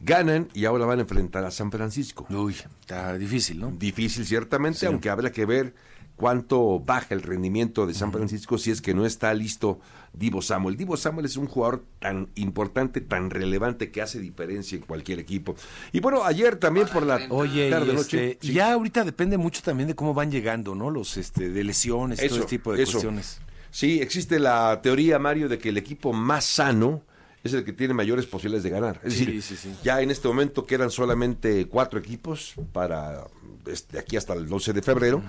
[0.00, 2.26] Ganan y ahora van a enfrentar a San Francisco.
[2.30, 3.70] Uy, está difícil, ¿no?
[3.70, 5.74] Difícil ciertamente, aunque habrá que ver
[6.20, 9.80] cuánto baja el rendimiento de San Francisco si es que no está listo
[10.12, 10.76] Divo Samuel.
[10.76, 15.56] Divo Samuel es un jugador tan importante, tan relevante que hace diferencia en cualquier equipo.
[15.92, 18.32] Y bueno, ayer también por la Oye, tarde noche.
[18.32, 20.90] Este, ya ahorita depende mucho también de cómo van llegando, ¿no?
[20.90, 23.40] Los este de lesiones y todo ese tipo de cuestiones.
[23.70, 27.02] Sí, existe la teoría, Mario, de que el equipo más sano
[27.42, 29.00] es el que tiene mayores posibilidades de ganar.
[29.02, 33.26] Es decir, ya en este momento quedan solamente cuatro equipos para
[33.64, 35.22] de aquí hasta el 12 de febrero.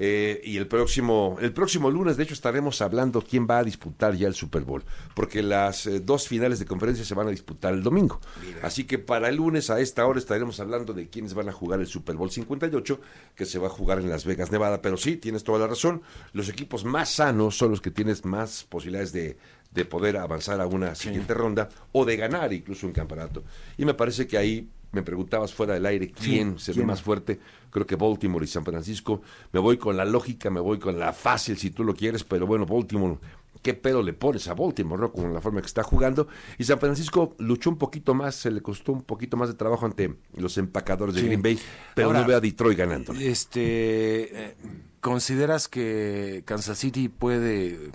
[0.00, 4.14] Eh, y el próximo, el próximo lunes, de hecho, estaremos hablando quién va a disputar
[4.14, 7.74] ya el Super Bowl, porque las eh, dos finales de conferencia se van a disputar
[7.74, 8.20] el domingo.
[8.62, 11.80] Así que para el lunes a esta hora estaremos hablando de quiénes van a jugar
[11.80, 13.00] el Super Bowl 58,
[13.34, 14.82] que se va a jugar en Las Vegas, Nevada.
[14.82, 18.64] Pero sí, tienes toda la razón, los equipos más sanos son los que tienes más
[18.68, 19.36] posibilidades de,
[19.70, 23.44] de poder avanzar a una siguiente ronda o de ganar incluso un campeonato.
[23.76, 27.38] Y me parece que ahí me preguntabas fuera del aire quién se ve más fuerte.
[27.70, 29.20] Creo que Baltimore y San Francisco.
[29.52, 32.46] Me voy con la lógica, me voy con la fácil si tú lo quieres, pero
[32.46, 33.18] bueno, Baltimore,
[33.62, 35.12] ¿qué pedo le pones a Baltimore, no?
[35.12, 36.28] Con la forma que está jugando.
[36.56, 39.84] Y San Francisco luchó un poquito más, se le costó un poquito más de trabajo
[39.84, 41.58] ante los empacadores de Green Bay,
[41.94, 43.12] pero no veo a Detroit ganando.
[43.12, 44.56] Este, eh,
[45.00, 47.90] ¿Consideras que Kansas City puede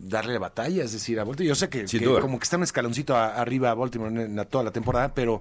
[0.00, 1.48] darle batalla, es decir, a Baltimore.
[1.48, 1.84] Yo sé que,
[2.20, 5.40] como que está un escaloncito arriba a Baltimore en, toda la temporada, pero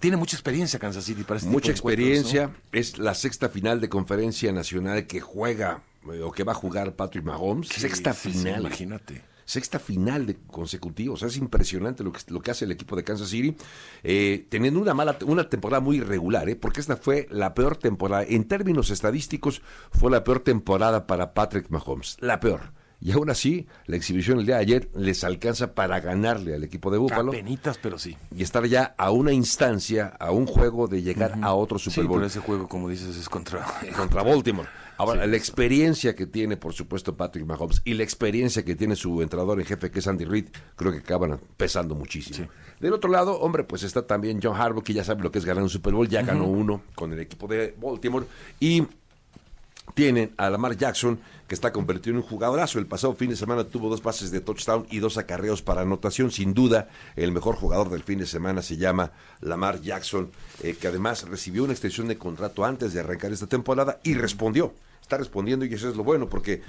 [0.00, 4.52] tiene mucha experiencia Kansas City para este Mucha experiencia, es la sexta final de conferencia
[4.52, 7.68] nacional que juega eh, o que va a jugar Patrick Mahomes.
[7.68, 8.60] sexta final.
[8.60, 11.22] imagínate sexta final de consecutivos.
[11.22, 13.56] es impresionante lo que, lo que hace el equipo de Kansas City,
[14.02, 16.54] eh, teniendo una mala, una temporada muy irregular, ¿eh?
[16.54, 18.24] porque esta fue la peor temporada.
[18.28, 22.18] En términos estadísticos, fue la peor temporada para Patrick Mahomes.
[22.20, 22.72] La peor.
[23.00, 26.90] Y aún así, la exhibición el día de ayer les alcanza para ganarle al equipo
[26.90, 27.30] de Búfalo.
[27.30, 28.16] Penitas, pero sí.
[28.34, 32.16] Y estar ya a una instancia, a un juego de llegar a otro Super Bowl.
[32.16, 33.64] Sí, pero ese juego, como dices, es contra...
[33.96, 34.68] contra Baltimore.
[34.98, 39.22] Ahora, la experiencia que tiene, por supuesto, Patrick Mahomes y la experiencia que tiene su
[39.22, 42.48] entrenador en jefe, que es Andy Reid, creo que acaban pesando muchísimo.
[42.80, 45.44] Del otro lado, hombre, pues está también John Harbaugh, que ya sabe lo que es
[45.44, 48.26] ganar un Super Bowl, ya ganó uno con el equipo de Baltimore.
[48.58, 48.88] Y
[49.94, 52.78] tienen a Lamar Jackson, que está convertido en un jugadorazo.
[52.78, 56.30] El pasado fin de semana tuvo dos pases de touchdown y dos acarreos para anotación.
[56.30, 60.30] Sin duda, el mejor jugador del fin de semana se llama Lamar Jackson,
[60.62, 64.74] eh, que además recibió una extensión de contrato antes de arrancar esta temporada y respondió.
[65.00, 66.62] Está respondiendo y eso es lo bueno, porque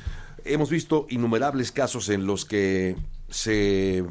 [0.46, 2.96] hemos visto innumerables casos en los que
[3.30, 4.06] se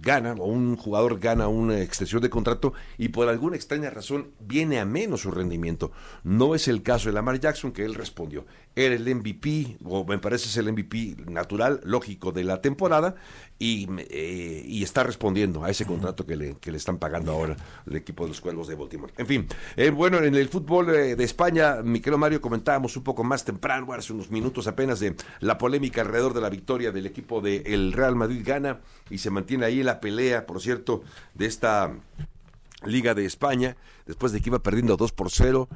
[0.00, 4.80] gana o un jugador gana una extensión de contrato y por alguna extraña razón viene
[4.80, 5.92] a menos su rendimiento.
[6.24, 8.46] No es el caso de Lamar Jackson que él respondió.
[8.76, 13.14] Era el MVP, o me parece es el MVP natural, lógico de la temporada,
[13.58, 17.56] y, eh, y está respondiendo a ese contrato que le, que le están pagando ahora
[17.86, 19.14] el equipo de los Cuervos de Baltimore.
[19.16, 19.46] En fin,
[19.76, 23.46] eh, bueno, en el fútbol eh, de España, mi querido Mario, comentábamos un poco más
[23.46, 27.94] temprano, hace unos minutos apenas, de la polémica alrededor de la victoria del equipo del
[27.94, 31.02] Real Madrid gana y se mantiene ahí en la pelea, por cierto,
[31.32, 31.94] de esta
[32.84, 35.68] Liga de España, después de que iba perdiendo 2 por 0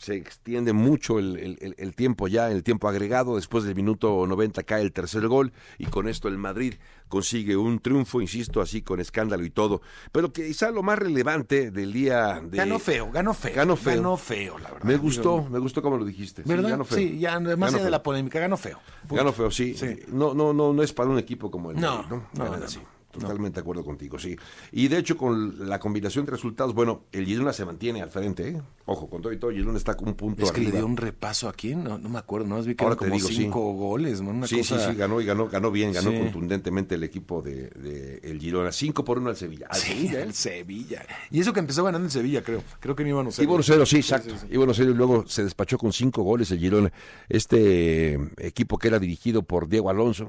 [0.00, 4.92] se extiende mucho el, tiempo ya, el tiempo agregado, después del minuto 90 cae el
[4.92, 6.76] tercer gol y con esto el Madrid
[7.08, 9.82] consigue un triunfo, insisto, así con escándalo y todo.
[10.10, 12.56] Pero quizá lo más relevante del día de...
[12.56, 13.54] Ganó feo, ganó feo.
[13.54, 13.96] Ganó feo.
[13.96, 14.84] Ganó feo, la verdad.
[14.84, 16.44] Me gustó, me gustó como lo dijiste.
[16.46, 16.64] ¿Verdad?
[16.64, 16.98] Sí, ganó feo.
[16.98, 18.80] Sí, ya más allá de la polémica, ganó feo.
[19.06, 19.76] Ganó feo, sí.
[20.08, 22.68] No, no, no, no es para un equipo como el no, Madrid, no, no, no,
[22.68, 22.80] sí.
[23.10, 24.36] Totalmente de acuerdo contigo, sí.
[24.72, 28.48] Y de hecho, con la combinación de resultados, bueno, el Girona se mantiene al frente,
[28.50, 28.62] ¿eh?
[28.86, 30.96] Ojo, con todo y todo, Girona está con un punto Es que le dio un
[30.96, 33.34] repaso a quién, no, no me acuerdo, no, vi que Ahora eran como digo, sí.
[33.34, 34.30] cinco goles, ¿no?
[34.30, 34.78] Una sí, cosa...
[34.78, 36.18] sí, sí, ganó y ganó, ganó bien, ganó Sí.
[36.18, 38.70] contundentemente el equipo de, de el Girona.
[38.72, 39.66] 5 por 1 al Sevilla.
[39.70, 40.22] Al Sí, Sevilla, ¿eh?
[40.22, 41.06] el Sevilla.
[41.30, 42.62] Y eso que empezó ganando el Sevilla, creo.
[42.78, 44.34] Creo que no iban a Y bueno, cero, sí, exacto.
[44.50, 46.92] Y bueno, cero, y luego se despachó con cinco goles el Girona.
[47.28, 50.28] Este equipo que era dirigido por Diego Alonso,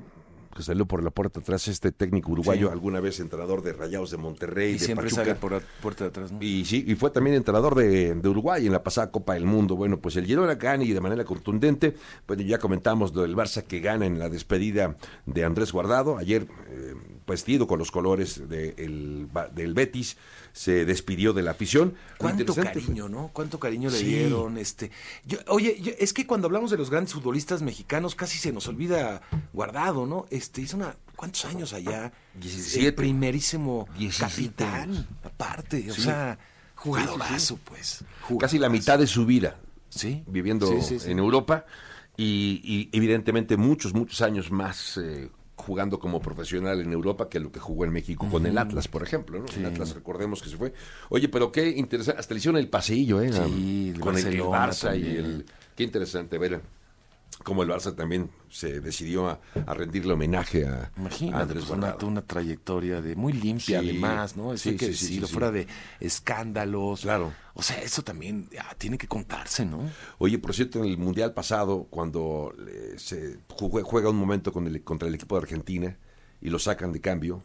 [0.61, 2.71] que salió por la puerta atrás, este técnico uruguayo, Sí.
[2.73, 5.23] alguna vez entrenador de Rayados de Monterrey, Y de siempre Pachuca.
[5.23, 6.37] sale por la puerta de atrás, ¿no?
[6.41, 9.75] Y sí, y fue también entrenador de, de Uruguay en la pasada Copa del Mundo.
[9.75, 11.95] Bueno, pues el Girona gana y de manera contundente.
[12.27, 14.95] Bueno, ya comentamos lo del Barça que gana en la despedida
[15.25, 16.17] de Andrés Guardado.
[16.17, 16.93] Ayer, eh,
[17.31, 20.17] vestido con los colores de el del Betis,
[20.53, 21.95] se despidió de la afición.
[22.19, 23.29] Cuánto cariño, ¿no?
[23.33, 24.05] Cuánto cariño le Sí.
[24.05, 24.91] dieron, este.
[25.25, 28.67] Yo, oye, yo- es que cuando hablamos de los grandes futbolistas mexicanos casi se nos
[28.67, 29.21] olvida
[29.53, 30.25] Guardado, ¿no?
[30.29, 32.11] Este hizo una ¿cuántos años allá?
[32.35, 32.87] 17.
[32.87, 36.37] El primerísimo 17 capitán, aparte, o sea,
[36.75, 38.03] jugadorazo, pues.
[38.39, 39.57] Casi la mitad de su vida
[39.89, 40.23] Sí.
[40.27, 40.97] viviendo sí.
[41.05, 41.65] en Europa
[42.17, 45.29] y, y evidentemente muchos, muchos años más eh,
[45.61, 48.57] jugando como profesional en Europa que lo que jugó en México con el.
[48.57, 49.39] Atlas, por ejemplo.
[49.39, 49.45] ¿no?
[49.55, 50.73] El Atlas, recordemos que se fue.
[51.09, 52.19] Oye, pero qué interesante.
[52.19, 53.31] Hasta le hicieron el paseillo, ¿eh?
[53.31, 55.45] Sí, el con el, Barça y el...
[55.75, 56.61] Qué interesante ver
[57.43, 61.95] cómo el Barça también se decidió a, a rendirle homenaje a, a Andrés pues, una,
[62.03, 64.53] una trayectoria de muy limpia, Sí, además, ¿no?
[64.53, 65.67] Eso sí, hay que sí, decirlo, fuera de
[65.99, 67.01] escándalos.
[67.01, 67.33] Claro.
[67.53, 69.81] O sea, eso también ah, tiene que contarse, ¿no?
[70.17, 74.83] Oye, por cierto, en el Mundial pasado, cuando eh, se juega un momento con el,
[74.83, 75.97] contra el equipo de Argentina
[76.41, 77.41] y lo sacan de cambio.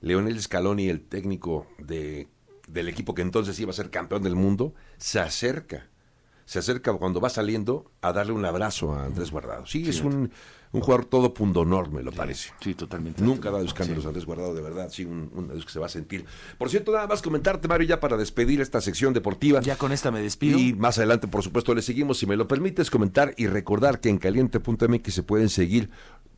[0.00, 2.28] Leonel Scaloni, el técnico de,
[2.66, 5.88] del equipo que entonces iba a ser campeón del mundo, se acerca.
[6.50, 9.66] Se acerca cuando va saliendo a darle un abrazo a Andrés Guardado.
[9.66, 10.32] Sí, es un,
[10.72, 12.50] un jugador todo pundonor, me lo parece.
[12.60, 13.22] Sí, totalmente.
[13.22, 15.86] Nunca ha dado escándalos Andrés Guardado, de verdad, sí, un, un adiós que se va
[15.86, 16.24] a sentir.
[16.58, 19.60] Por cierto, nada más comentarte, Mario, ya para despedir esta sección deportiva.
[19.60, 20.58] Ya con esta me despido.
[20.58, 22.18] Y más adelante, por supuesto, le seguimos.
[22.18, 25.88] Si me lo permites, comentar y recordar que en caliente.mx se pueden seguir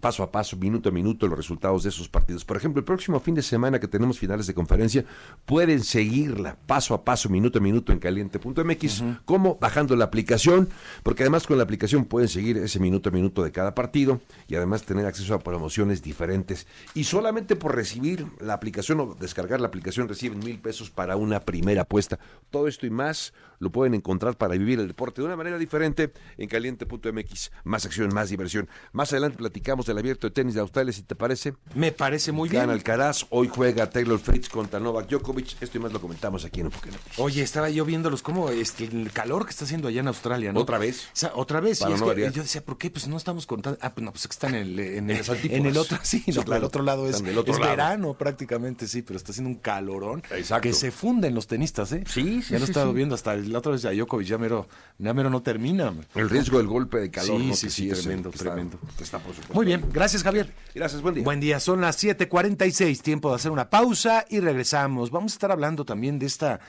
[0.02, 2.44] paso a paso, minuto a minuto, los resultados de esos partidos.
[2.44, 5.04] Por ejemplo, el próximo fin de semana que tenemos finales de conferencia,
[5.46, 10.68] pueden seguirla paso a paso, minuto a minuto en caliente.mx, como bajando la aplicación,
[11.04, 14.56] porque además con la aplicación pueden seguir ese minuto a minuto de cada partido y
[14.56, 16.66] además tener acceso a promociones diferentes.
[16.94, 21.38] Y solamente por recibir la aplicación o descargar la aplicación reciben mil pesos para una
[21.38, 22.18] primera apuesta.
[22.50, 26.12] Todo esto y más lo pueden encontrar para vivir el deporte de una manera diferente
[26.36, 27.52] en caliente.mx.
[27.64, 28.68] Más acción, más diversión.
[28.92, 31.54] Más adelante platicamos del abierto de tenis de Australia, si te parece.
[31.76, 32.70] Me parece muy Gana bien.
[32.78, 35.62] Alcaraz, hoy juega Taylor Fritz contra Novak Djokovic.
[35.62, 37.18] Esto y más lo comentamos aquí en Enfoque Noticias.
[37.18, 40.58] Oye, estaba yo viéndolos como este, el calor que está haciendo allá en Australia, ¿no?
[40.60, 41.06] ¿Otra vez?
[41.06, 41.78] O sea, otra vez.
[41.78, 42.32] Para y es no que variar.
[42.32, 42.90] yo decía, ¿por qué?
[42.90, 43.78] Pues no estamos contando.
[43.80, 46.42] Ah, pues no, pues están en el, en el, en el otro, sí, Sí, no,
[46.42, 46.58] claro.
[46.58, 47.70] el otro lado es, del otro es lado.
[47.70, 50.62] verano prácticamente, sí, pero está haciendo un calorón Exacto.
[50.62, 52.02] que se funden los tenistas, ¿eh?
[52.06, 52.96] Sí, sí, Ya lo he sí, estado sí.
[52.96, 54.66] viendo hasta la otra vez a Djokovic, ya mero,
[54.98, 55.92] ya mero no termina.
[56.14, 57.40] El riesgo del golpe de calor.
[57.40, 57.54] Sí, ¿no?
[57.54, 58.78] sí, Que sí, es, tremendo, que está- tremendo.
[58.96, 59.54] que está, por supuesto.
[59.54, 60.52] Muy bien, gracias Javier.
[60.74, 61.24] Gracias, buen día.
[61.24, 65.10] Buen día, son las 7:46, tiempo de hacer una pausa y regresamos.
[65.10, 66.60] Vamos a estar hablando también de esta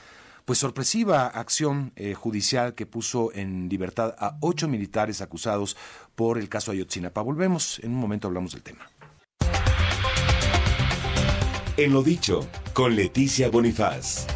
[0.44, 5.74] pues sorpresiva acción eh, judicial que puso en libertad a ocho militares acusados
[6.14, 7.22] por el caso Ayotzinapa.
[7.22, 8.86] Volvemos, en un momento hablamos del tema.
[11.76, 14.26] En lo dicho, con Leticia Bonifaz.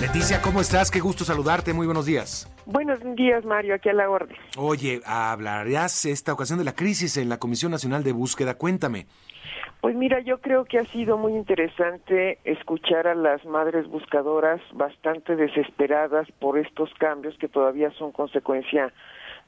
[0.00, 0.92] Leticia, ¿cómo estás?
[0.92, 2.46] Qué gusto saludarte, muy buenos días.
[2.66, 4.36] Buenos días, Mario, aquí a la orden.
[4.56, 8.54] Oye, hablarás esta ocasión de la crisis en la Comisión Nacional de Búsqueda.
[8.54, 9.06] Cuéntame.
[9.80, 15.34] Pues mira, yo creo que ha sido muy interesante escuchar a las madres buscadoras bastante
[15.34, 18.92] desesperadas por estos cambios que todavía son consecuencia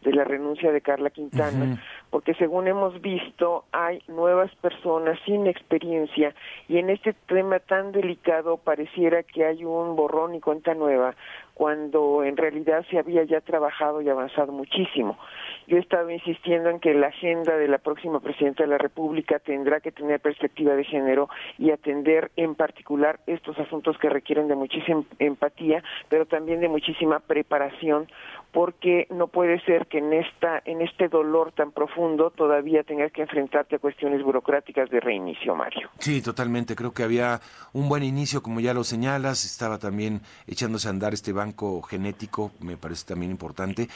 [0.03, 6.35] de la renuncia de Carla Quintana, porque según hemos visto hay nuevas personas sin experiencia
[6.69, 11.15] y en este tema tan delicado pareciera que hay un borrón y cuenta nueva
[11.61, 15.19] cuando en realidad se había ya trabajado y avanzado muchísimo.
[15.67, 19.39] Yo he estado insistiendo en que la agenda de la próxima presidenta de la República
[19.41, 21.29] tendrá que tener perspectiva de género
[21.59, 27.21] y atender en particular estos asuntos que requieren de muchísima empatía, pero también de muchísima
[27.21, 28.09] preparación,
[28.53, 33.23] porque no puede ser que en esta en este dolor tan profundo todavía tengas que
[33.23, 35.89] enfrentarte a cuestiones burocráticas de reinicio, Mario.
[35.99, 36.75] Sí, totalmente.
[36.75, 37.41] Creo que había
[37.73, 39.45] un buen inicio, como ya lo señalas.
[39.45, 43.89] Estaba también echándose a andar este banco genético, me parece también importante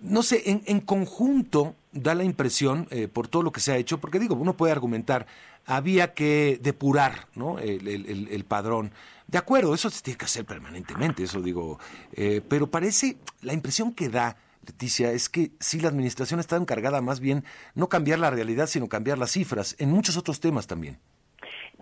[0.00, 3.76] no sé, en, en, conjunto da la impresión, eh, por todo lo que se ha
[3.76, 5.26] hecho, porque digo, uno puede argumentar,
[5.66, 7.58] había que depurar ¿no?
[7.58, 8.92] el, el, el padrón.
[9.32, 11.78] De acuerdo, eso se tiene que hacer permanentemente, eso digo,
[12.12, 14.36] eh, pero parece, la impresión que da,
[14.66, 17.42] Leticia, es que sí la administración está encargada más bien
[17.74, 20.98] no cambiar la realidad, sino cambiar las cifras, en muchos otros temas también.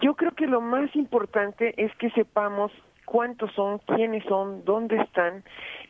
[0.01, 2.71] Yo creo que lo más importante es que sepamos
[3.05, 5.43] cuántos son, quiénes son, dónde están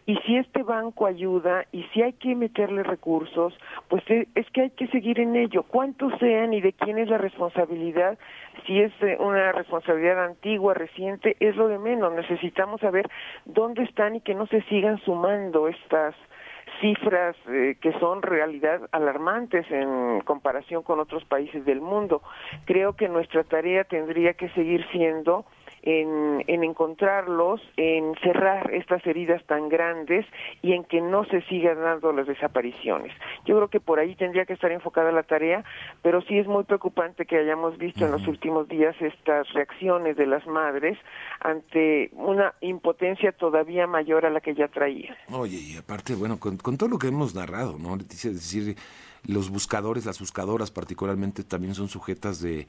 [0.07, 4.63] y si este banco ayuda y si hay que meterle recursos, pues e, es que
[4.63, 5.63] hay que seguir en ello.
[5.65, 8.19] ¿Cuántos sean y de quién es la responsabilidad?
[8.67, 12.13] Si es eh, una responsabilidad antigua, reciente, es lo de menos.
[12.13, 13.09] Necesitamos saber
[13.45, 16.15] dónde están y que no se sigan sumando estas
[16.81, 22.23] cifras eh, que son realidad alarmantes en comparación con otros países del mundo.
[22.65, 25.45] Creo que nuestra tarea tendría que seguir siendo
[25.83, 30.27] en, en encontrarlos, en cerrar estas heridas tan grandes
[30.63, 33.13] y en que no se sigan dando las desapariciones.
[33.47, 35.65] Yo creo que por ahí tendría que estar enfocada la tarea,
[36.03, 40.27] pero sí es muy preocupante que hayamos visto en los últimos días estas reacciones de
[40.27, 40.99] las madres
[41.41, 45.17] ante una impotencia todavía mayor a la que ya traía.
[45.33, 47.97] Oye, y aparte, bueno, con, con todo lo que hemos narrado, ¿no?
[47.97, 48.77] Es decir,
[49.27, 52.67] los buscadores, las buscadoras particularmente también son sujetas de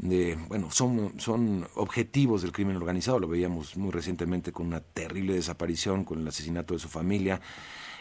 [0.00, 5.34] de, bueno, son, son objetivos del crimen organizado, lo veíamos muy recientemente con una terrible
[5.34, 7.40] desaparición, con el asesinato de su familia,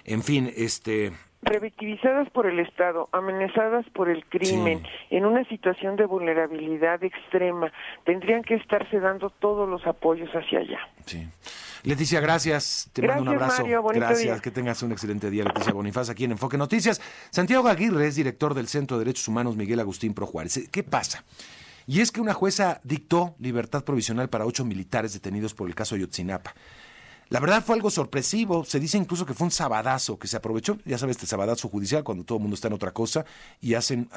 [0.05, 1.11] en fin, este...
[1.41, 7.71] Revictimizadas por el Estado, amenazadas por el crimen, en una situación de vulnerabilidad extrema,
[8.05, 10.79] tendrían que estarse dando todos los apoyos hacia allá.
[11.05, 11.25] Sí.
[11.83, 12.89] Leticia, gracias.
[12.91, 13.63] Te mando un abrazo.
[13.93, 14.41] gracias.
[14.41, 17.01] Que tengas un excelente día, Leticia Bonifaz, aquí en Enfoque Noticias.
[17.29, 20.67] Santiago Aguirre es director del Centro de Derechos Humanos Miguel Agustín Pro Juárez.
[20.69, 21.23] ¿Qué pasa?
[21.89, 25.95] Y es que una jueza dictó libertad provisional para ocho militares detenidos por el caso
[25.95, 26.53] Ayotzinapa.
[27.29, 30.77] La verdad fue algo sorpresivo, se dice incluso que fue un sabadazo que se aprovechó,
[30.85, 33.25] ya sabes, este sabadazo judicial cuando todo el mundo está en otra cosa
[33.59, 34.07] y hacen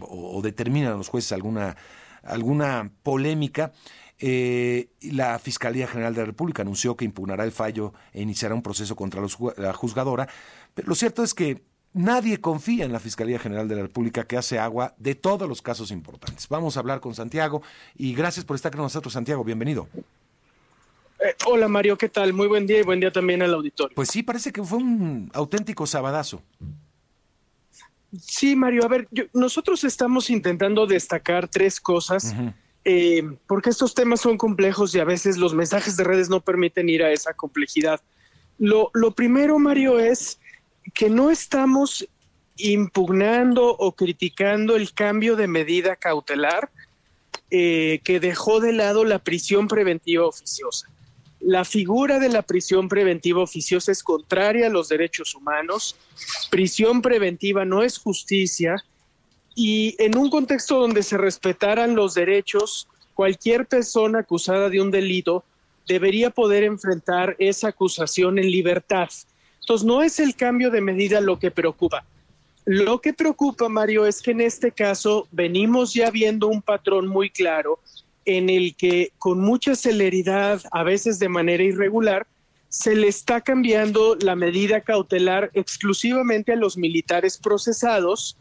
[0.00, 1.76] o, determinan a los jueces alguna,
[2.22, 3.72] alguna polémica.
[4.18, 8.62] Eh, la Fiscalía General de la República anunció que impugnará el fallo e iniciará un
[8.62, 9.20] proceso contra
[9.58, 10.26] la juzgadora.
[10.72, 11.62] Pero lo cierto es que
[11.98, 15.62] Nadie confía en la Fiscalía General de la República que hace agua de todos los
[15.62, 16.46] casos importantes.
[16.48, 17.60] Vamos a hablar con Santiago
[17.96, 19.42] y gracias por estar con nosotros, Santiago.
[19.42, 19.88] Bienvenido.
[21.18, 22.32] Eh, hola Mario, ¿qué tal?
[22.32, 23.96] Muy buen día y buen día también al auditorio.
[23.96, 26.40] Pues sí, parece que fue un auténtico sabadazo.
[28.16, 32.32] Sí, Mario, a ver, nosotros estamos intentando destacar tres cosas,
[32.84, 36.88] eh, porque estos temas son complejos y a veces los mensajes de redes no permiten
[36.88, 38.00] ir a esa complejidad.
[38.56, 40.38] Lo, lo primero, Mario, es
[40.94, 42.08] que no estamos
[42.56, 46.70] impugnando o criticando el cambio de medida cautelar
[47.50, 50.88] eh, que dejó de lado la prisión preventiva oficiosa.
[51.40, 55.96] La figura de la prisión preventiva oficiosa es contraria a los derechos humanos.
[56.50, 58.84] Prisión preventiva no es justicia
[59.54, 65.44] y en un contexto donde se respetaran los derechos, cualquier persona acusada de un delito
[65.86, 69.08] debería poder enfrentar esa acusación en libertad.
[69.68, 72.02] Entonces, no es el cambio de medida lo que preocupa.
[72.64, 77.28] Lo que preocupa, Mario, es que en este caso venimos ya viendo un patrón muy
[77.28, 77.78] claro
[78.24, 82.26] en el que con mucha celeridad, a veces de manera irregular,
[82.70, 88.38] se le está cambiando la medida cautelar exclusivamente a los militares procesados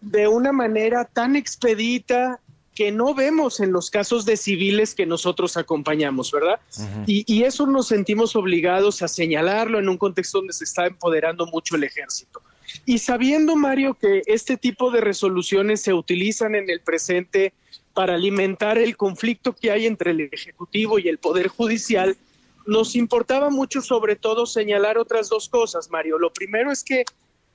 [0.00, 2.40] de una manera tan expedita
[2.74, 6.60] que no vemos en los casos de civiles que nosotros acompañamos, ¿verdad?
[7.06, 11.76] y, eso nos sentimos obligados a señalarlo en un contexto donde se está empoderando mucho
[11.76, 12.40] el ejército.
[12.86, 17.52] Y sabiendo, Mario, que este tipo de resoluciones se utilizan en el presente
[17.92, 22.16] para alimentar el conflicto que hay entre el Ejecutivo y el Poder Judicial,
[22.66, 26.18] nos importaba mucho sobre todo señalar otras dos cosas, Mario.
[26.18, 27.04] Lo primero es que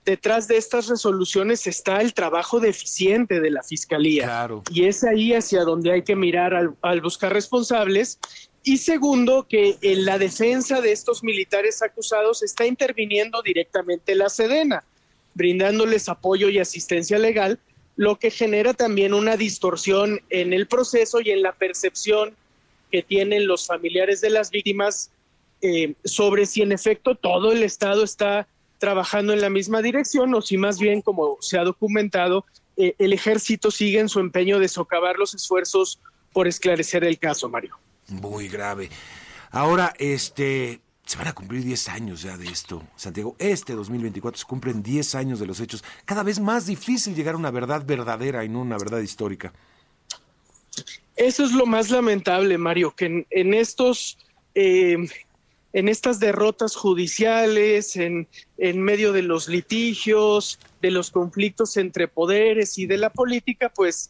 [0.05, 4.47] detrás de estas resoluciones está el trabajo deficiente de la Fiscalía.
[4.71, 8.19] Y es ahí hacia donde hay que mirar al, buscar responsables.
[8.63, 14.83] y segundo, que en la defensa de estos militares acusados está interviniendo directamente la Sedena,
[15.33, 17.59] brindándoles apoyo y asistencia legal,
[17.95, 22.35] lo que genera también una distorsión en el proceso y en la percepción
[22.91, 25.11] que tienen los familiares de las víctimas
[25.61, 28.47] eh, sobre si en efecto todo el Estado está
[28.77, 32.45] trabajando en la misma dirección o si más bien, como se ha documentado,
[32.77, 35.99] eh, el ejército sigue en su empeño de socavar los esfuerzos
[36.33, 37.77] por esclarecer el caso, Mario.
[38.09, 38.89] Muy grave.
[39.51, 43.35] Ahora, este, se van a cumplir 10 años ya de esto, Santiago.
[43.39, 45.83] Este 2024 se cumplen 10 años de los hechos.
[46.03, 49.53] Cada vez más difícil llegar a una verdad verdadera y no una verdad histórica.
[51.15, 54.17] Eso es lo más lamentable, Mario, que en, estos,
[54.53, 54.97] eh,
[55.75, 62.79] en estas derrotas judiciales, en, en medio de los litigios, de los conflictos entre poderes
[62.79, 64.09] y de la política, pues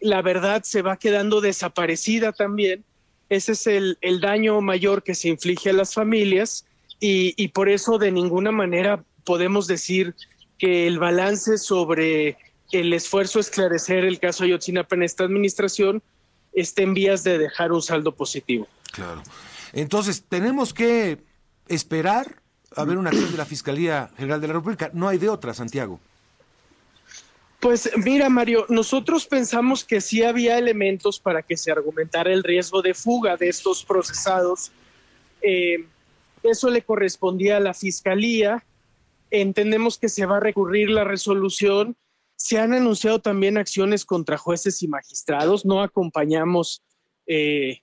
[0.00, 2.84] la verdad se va quedando desaparecida también
[3.28, 6.64] ese es el, daño mayor que se inflige a las familias
[7.00, 10.14] y, por eso de ninguna manera podemos decir
[10.58, 12.38] que el balance sobre
[12.72, 16.02] el esfuerzo a esclarecer el caso Ayotzinapa en esta administración
[16.52, 18.66] esté en vías de dejar un saldo positivo.
[18.92, 19.22] Claro.
[19.72, 21.24] Entonces, tenemos que
[21.68, 22.42] esperar
[22.76, 24.90] a ver una acción de la Fiscalía General de la República.
[24.92, 26.00] No hay de otra, Santiago.
[27.60, 32.82] Pues mira, Mario, nosotros pensamos que sí había elementos para que se argumentara el riesgo
[32.82, 34.70] de fuga de estos procesados.
[35.42, 35.84] Eh,
[36.44, 38.64] eso le correspondía a la Fiscalía.
[39.30, 41.96] Entendemos que se va a recurrir la resolución.
[42.36, 45.64] Se han anunciado también acciones contra jueces y magistrados.
[45.66, 46.82] No acompañamos
[47.26, 47.82] eh,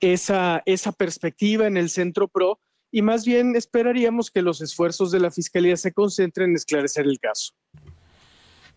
[0.00, 2.58] esa, esa perspectiva en el Centro PRO
[2.90, 7.18] y más bien esperaríamos que los esfuerzos de la Fiscalía se concentren en esclarecer el
[7.20, 7.52] caso.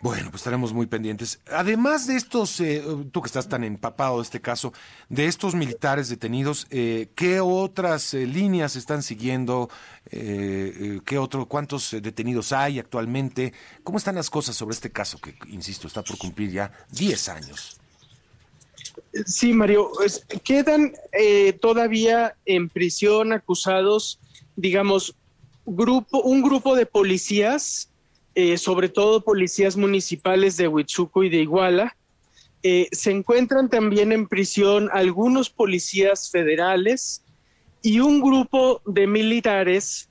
[0.04, 1.40] Bueno, pues estaremos muy pendientes.
[1.50, 4.74] Además de estos, eh, tú que estás tan empapado de este caso,
[5.08, 9.70] de estos militares detenidos, eh, ¿qué otras eh, líneas están siguiendo?
[10.12, 13.54] ¿Qué otro, cuántos detenidos hay actualmente?
[13.84, 17.80] ¿Cómo están las cosas sobre este caso que, insisto, está por cumplir ya 10 años?
[19.26, 19.92] Sí, Mario,
[20.44, 20.94] quedan
[21.62, 24.20] todavía en prisión acusados,
[24.56, 25.16] digamos,
[25.66, 27.90] grupo, un grupo de policías
[28.36, 31.96] eh, sobre todo policías municipales de Huichuco y de Iguala.
[32.64, 37.22] Eh, se encuentran también en prisión algunos policías federales
[37.84, 40.10] y un grupo de militares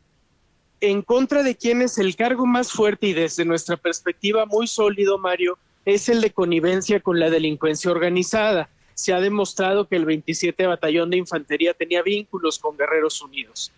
[0.81, 5.59] en contra de quienes el cargo más fuerte y desde nuestra perspectiva muy sólido, Mario,
[5.85, 8.69] es el de connivencia con la delincuencia organizada.
[9.03, 13.73] Se ha demostrado que el 27 Batallón de Infantería tenía vínculos con Guerreros Unidos.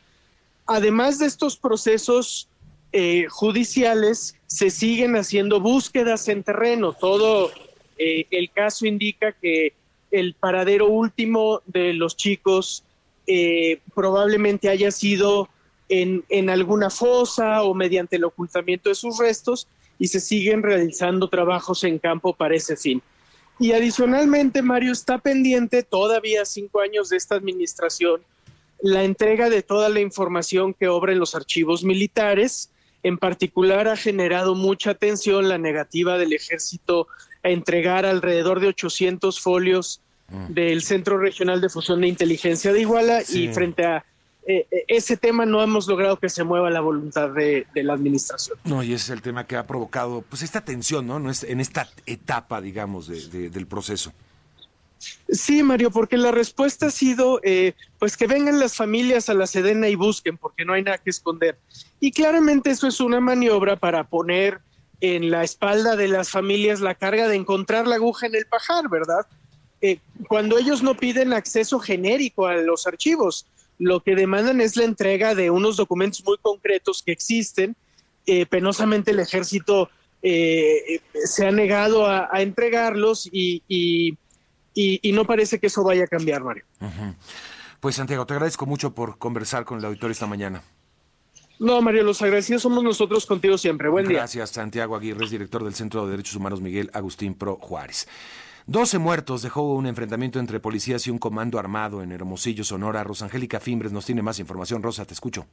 [0.66, 2.46] Además de estos procesos
[2.92, 6.92] eh, judiciales se siguen haciendo búsquedas en terreno.
[6.92, 7.50] Todo
[7.96, 9.72] eh, el caso indica que
[10.10, 12.84] el paradero último de los chicos
[13.26, 15.48] eh, probablemente haya sido
[15.88, 19.68] en, en, alguna fosa o mediante el ocultamiento de sus restos
[19.98, 23.00] y se siguen realizando trabajos en campo para ese fin.
[23.58, 28.20] Y adicionalmente, Mario, está pendiente todavía cinco años de esta administración
[28.84, 32.70] la entrega de toda la información que obra en los archivos militares
[33.02, 37.06] en particular ha generado mucha atención la negativa del ejército
[37.42, 40.52] a entregar alrededor de 800 folios mm.
[40.52, 44.04] del Centro Regional de Fusión de Inteligencia de Iguala y frente a
[44.46, 48.58] eh, eh, ese tema no hemos logrado que se mueva la voluntad de, la administración.
[48.64, 51.16] No, y ese es el tema que ha provocado pues esta tensión, ¿no?
[51.18, 54.12] en esta etapa, digamos, del proceso.
[55.28, 59.46] Sí, Mario, porque la respuesta ha sido, eh, pues que vengan las familias a la
[59.46, 61.58] Sedena y busquen, porque no hay nada que esconder.
[62.00, 64.60] Y claramente eso es una maniobra para poner
[65.00, 68.88] en la espalda de las familias la carga de encontrar la aguja en el pajar,
[68.88, 69.26] ¿verdad?
[69.80, 73.46] Eh, cuando ellos no piden acceso genérico a los archivos,
[73.78, 77.76] lo que demandan es la entrega de unos documentos muy concretos que existen.
[78.26, 79.90] Eh, penosamente el ejército
[80.22, 84.16] se ha negado a, entregarlos y
[84.74, 86.64] y, no parece que eso vaya a cambiar, Mario.
[87.80, 90.62] Pues Santiago, te agradezco mucho por conversar con el auditorio esta mañana.
[91.60, 93.88] No, Mario, los agradecidos somos nosotros contigo siempre.
[93.88, 94.18] Buen día.
[94.18, 98.08] Gracias, Santiago Aguirre, director del Centro de Derechos Humanos Miguel Agustín Pro Juárez.
[98.66, 103.04] 12 muertos dejó un enfrentamiento entre policías y un comando armado en Hermosillo, Sonora.
[103.04, 104.82] Rosangélica Fimbres nos tiene más información.
[104.82, 105.44] Rosa, te escucho.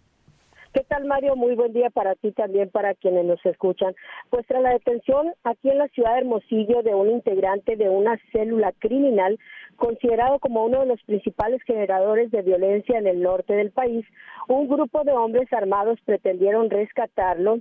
[0.74, 1.36] ¿Qué tal, Mario?
[1.36, 3.94] Muy buen día para ti también, para quienes nos escuchan.
[4.30, 8.18] Pues tras la detención aquí en la ciudad de Hermosillo de un integrante de una
[8.32, 9.38] célula criminal
[9.76, 14.06] considerado como uno de los principales generadores de violencia en el norte del país,
[14.48, 17.60] un grupo de hombres armados pretendieron rescatarlo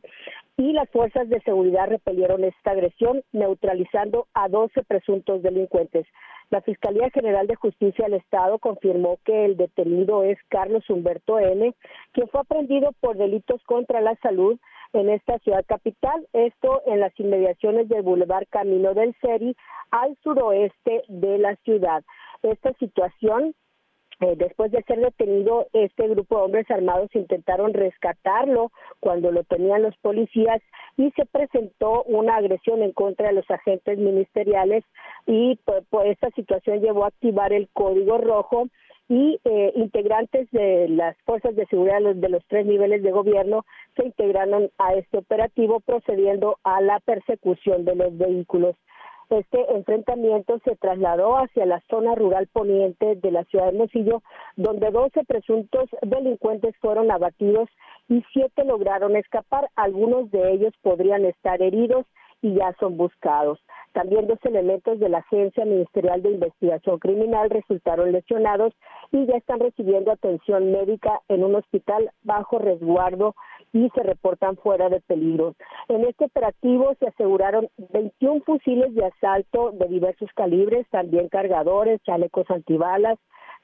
[0.60, 6.06] y las fuerzas de seguridad repelieron esta agresión, neutralizando a 12 presuntos delincuentes.
[6.50, 11.74] La Fiscalía General de Justicia del Estado confirmó que el detenido es Carlos Humberto N.,
[12.12, 14.58] quien fue aprendido por delitos contra la salud
[14.92, 19.56] en esta ciudad capital, esto en las inmediaciones del Boulevard Camino del Seri,
[19.90, 22.04] al suroeste de la ciudad.
[22.42, 23.54] Esta situación
[24.20, 29.82] eh, después de ser detenido, este grupo de hombres armados intentaron rescatarlo cuando lo tenían
[29.82, 30.60] los policías
[30.96, 34.84] y se presentó una agresión en contra de los agentes ministeriales
[35.26, 38.68] y pues, pues esta situación llevó a activar el código rojo
[39.08, 43.64] y eh, integrantes de las fuerzas de seguridad de los tres niveles de gobierno
[43.96, 48.76] se integraron a este operativo procediendo a la persecución de los vehículos.
[49.30, 54.24] Este enfrentamiento se trasladó hacia la zona rural poniente de la ciudad de Mosillo,
[54.56, 57.68] donde 12 presuntos delincuentes fueron abatidos
[58.08, 59.70] y siete lograron escapar.
[59.76, 62.06] Algunos de ellos podrían estar heridos
[62.42, 63.60] y ya son buscados.
[63.92, 68.72] También dos elementos de la Agencia Ministerial de Investigación Criminal resultaron lesionados
[69.12, 73.34] y ya están recibiendo atención médica en un hospital bajo resguardo
[73.72, 75.54] y se reportan fuera de peligro.
[75.88, 82.50] En este operativo se aseguraron 21 fusiles de asalto de diversos calibres, también cargadores, chalecos
[82.50, 83.18] antibalas,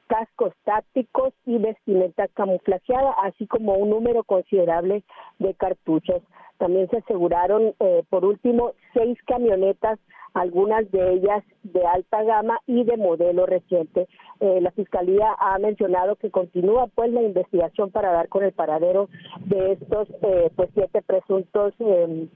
[0.07, 5.03] cascos tácticos y vestimenta camuflajeada, así como un número considerable
[5.39, 6.23] de cartuchos.
[6.59, 9.99] También se aseguraron, eh, por último, seis camionetas,
[10.37, 14.07] algunas de ellas de alta gama y de modelo reciente.
[14.41, 19.09] Eh, la Fiscalía ha mencionado que continúa pues la investigación para dar con el paradero
[19.47, 22.29] de estos eh, pues siete presuntos em,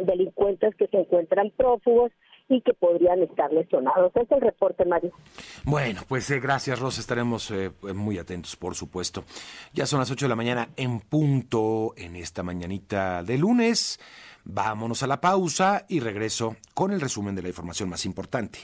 [0.00, 2.10] delincuentes que se encuentran prófugos
[2.48, 4.12] y que podrían estar lesionados.
[4.14, 5.12] Es el reporte, Mario.
[5.64, 7.00] Bueno, pues eh, gracias, Rosa.
[7.00, 9.24] Estaremos eh, muy atentos, por supuesto.
[9.72, 13.98] Ya son las 8 de la mañana en punto en esta mañanita de lunes.
[14.44, 18.60] Vámonos a la pausa y regreso con el resumen de la información más importante.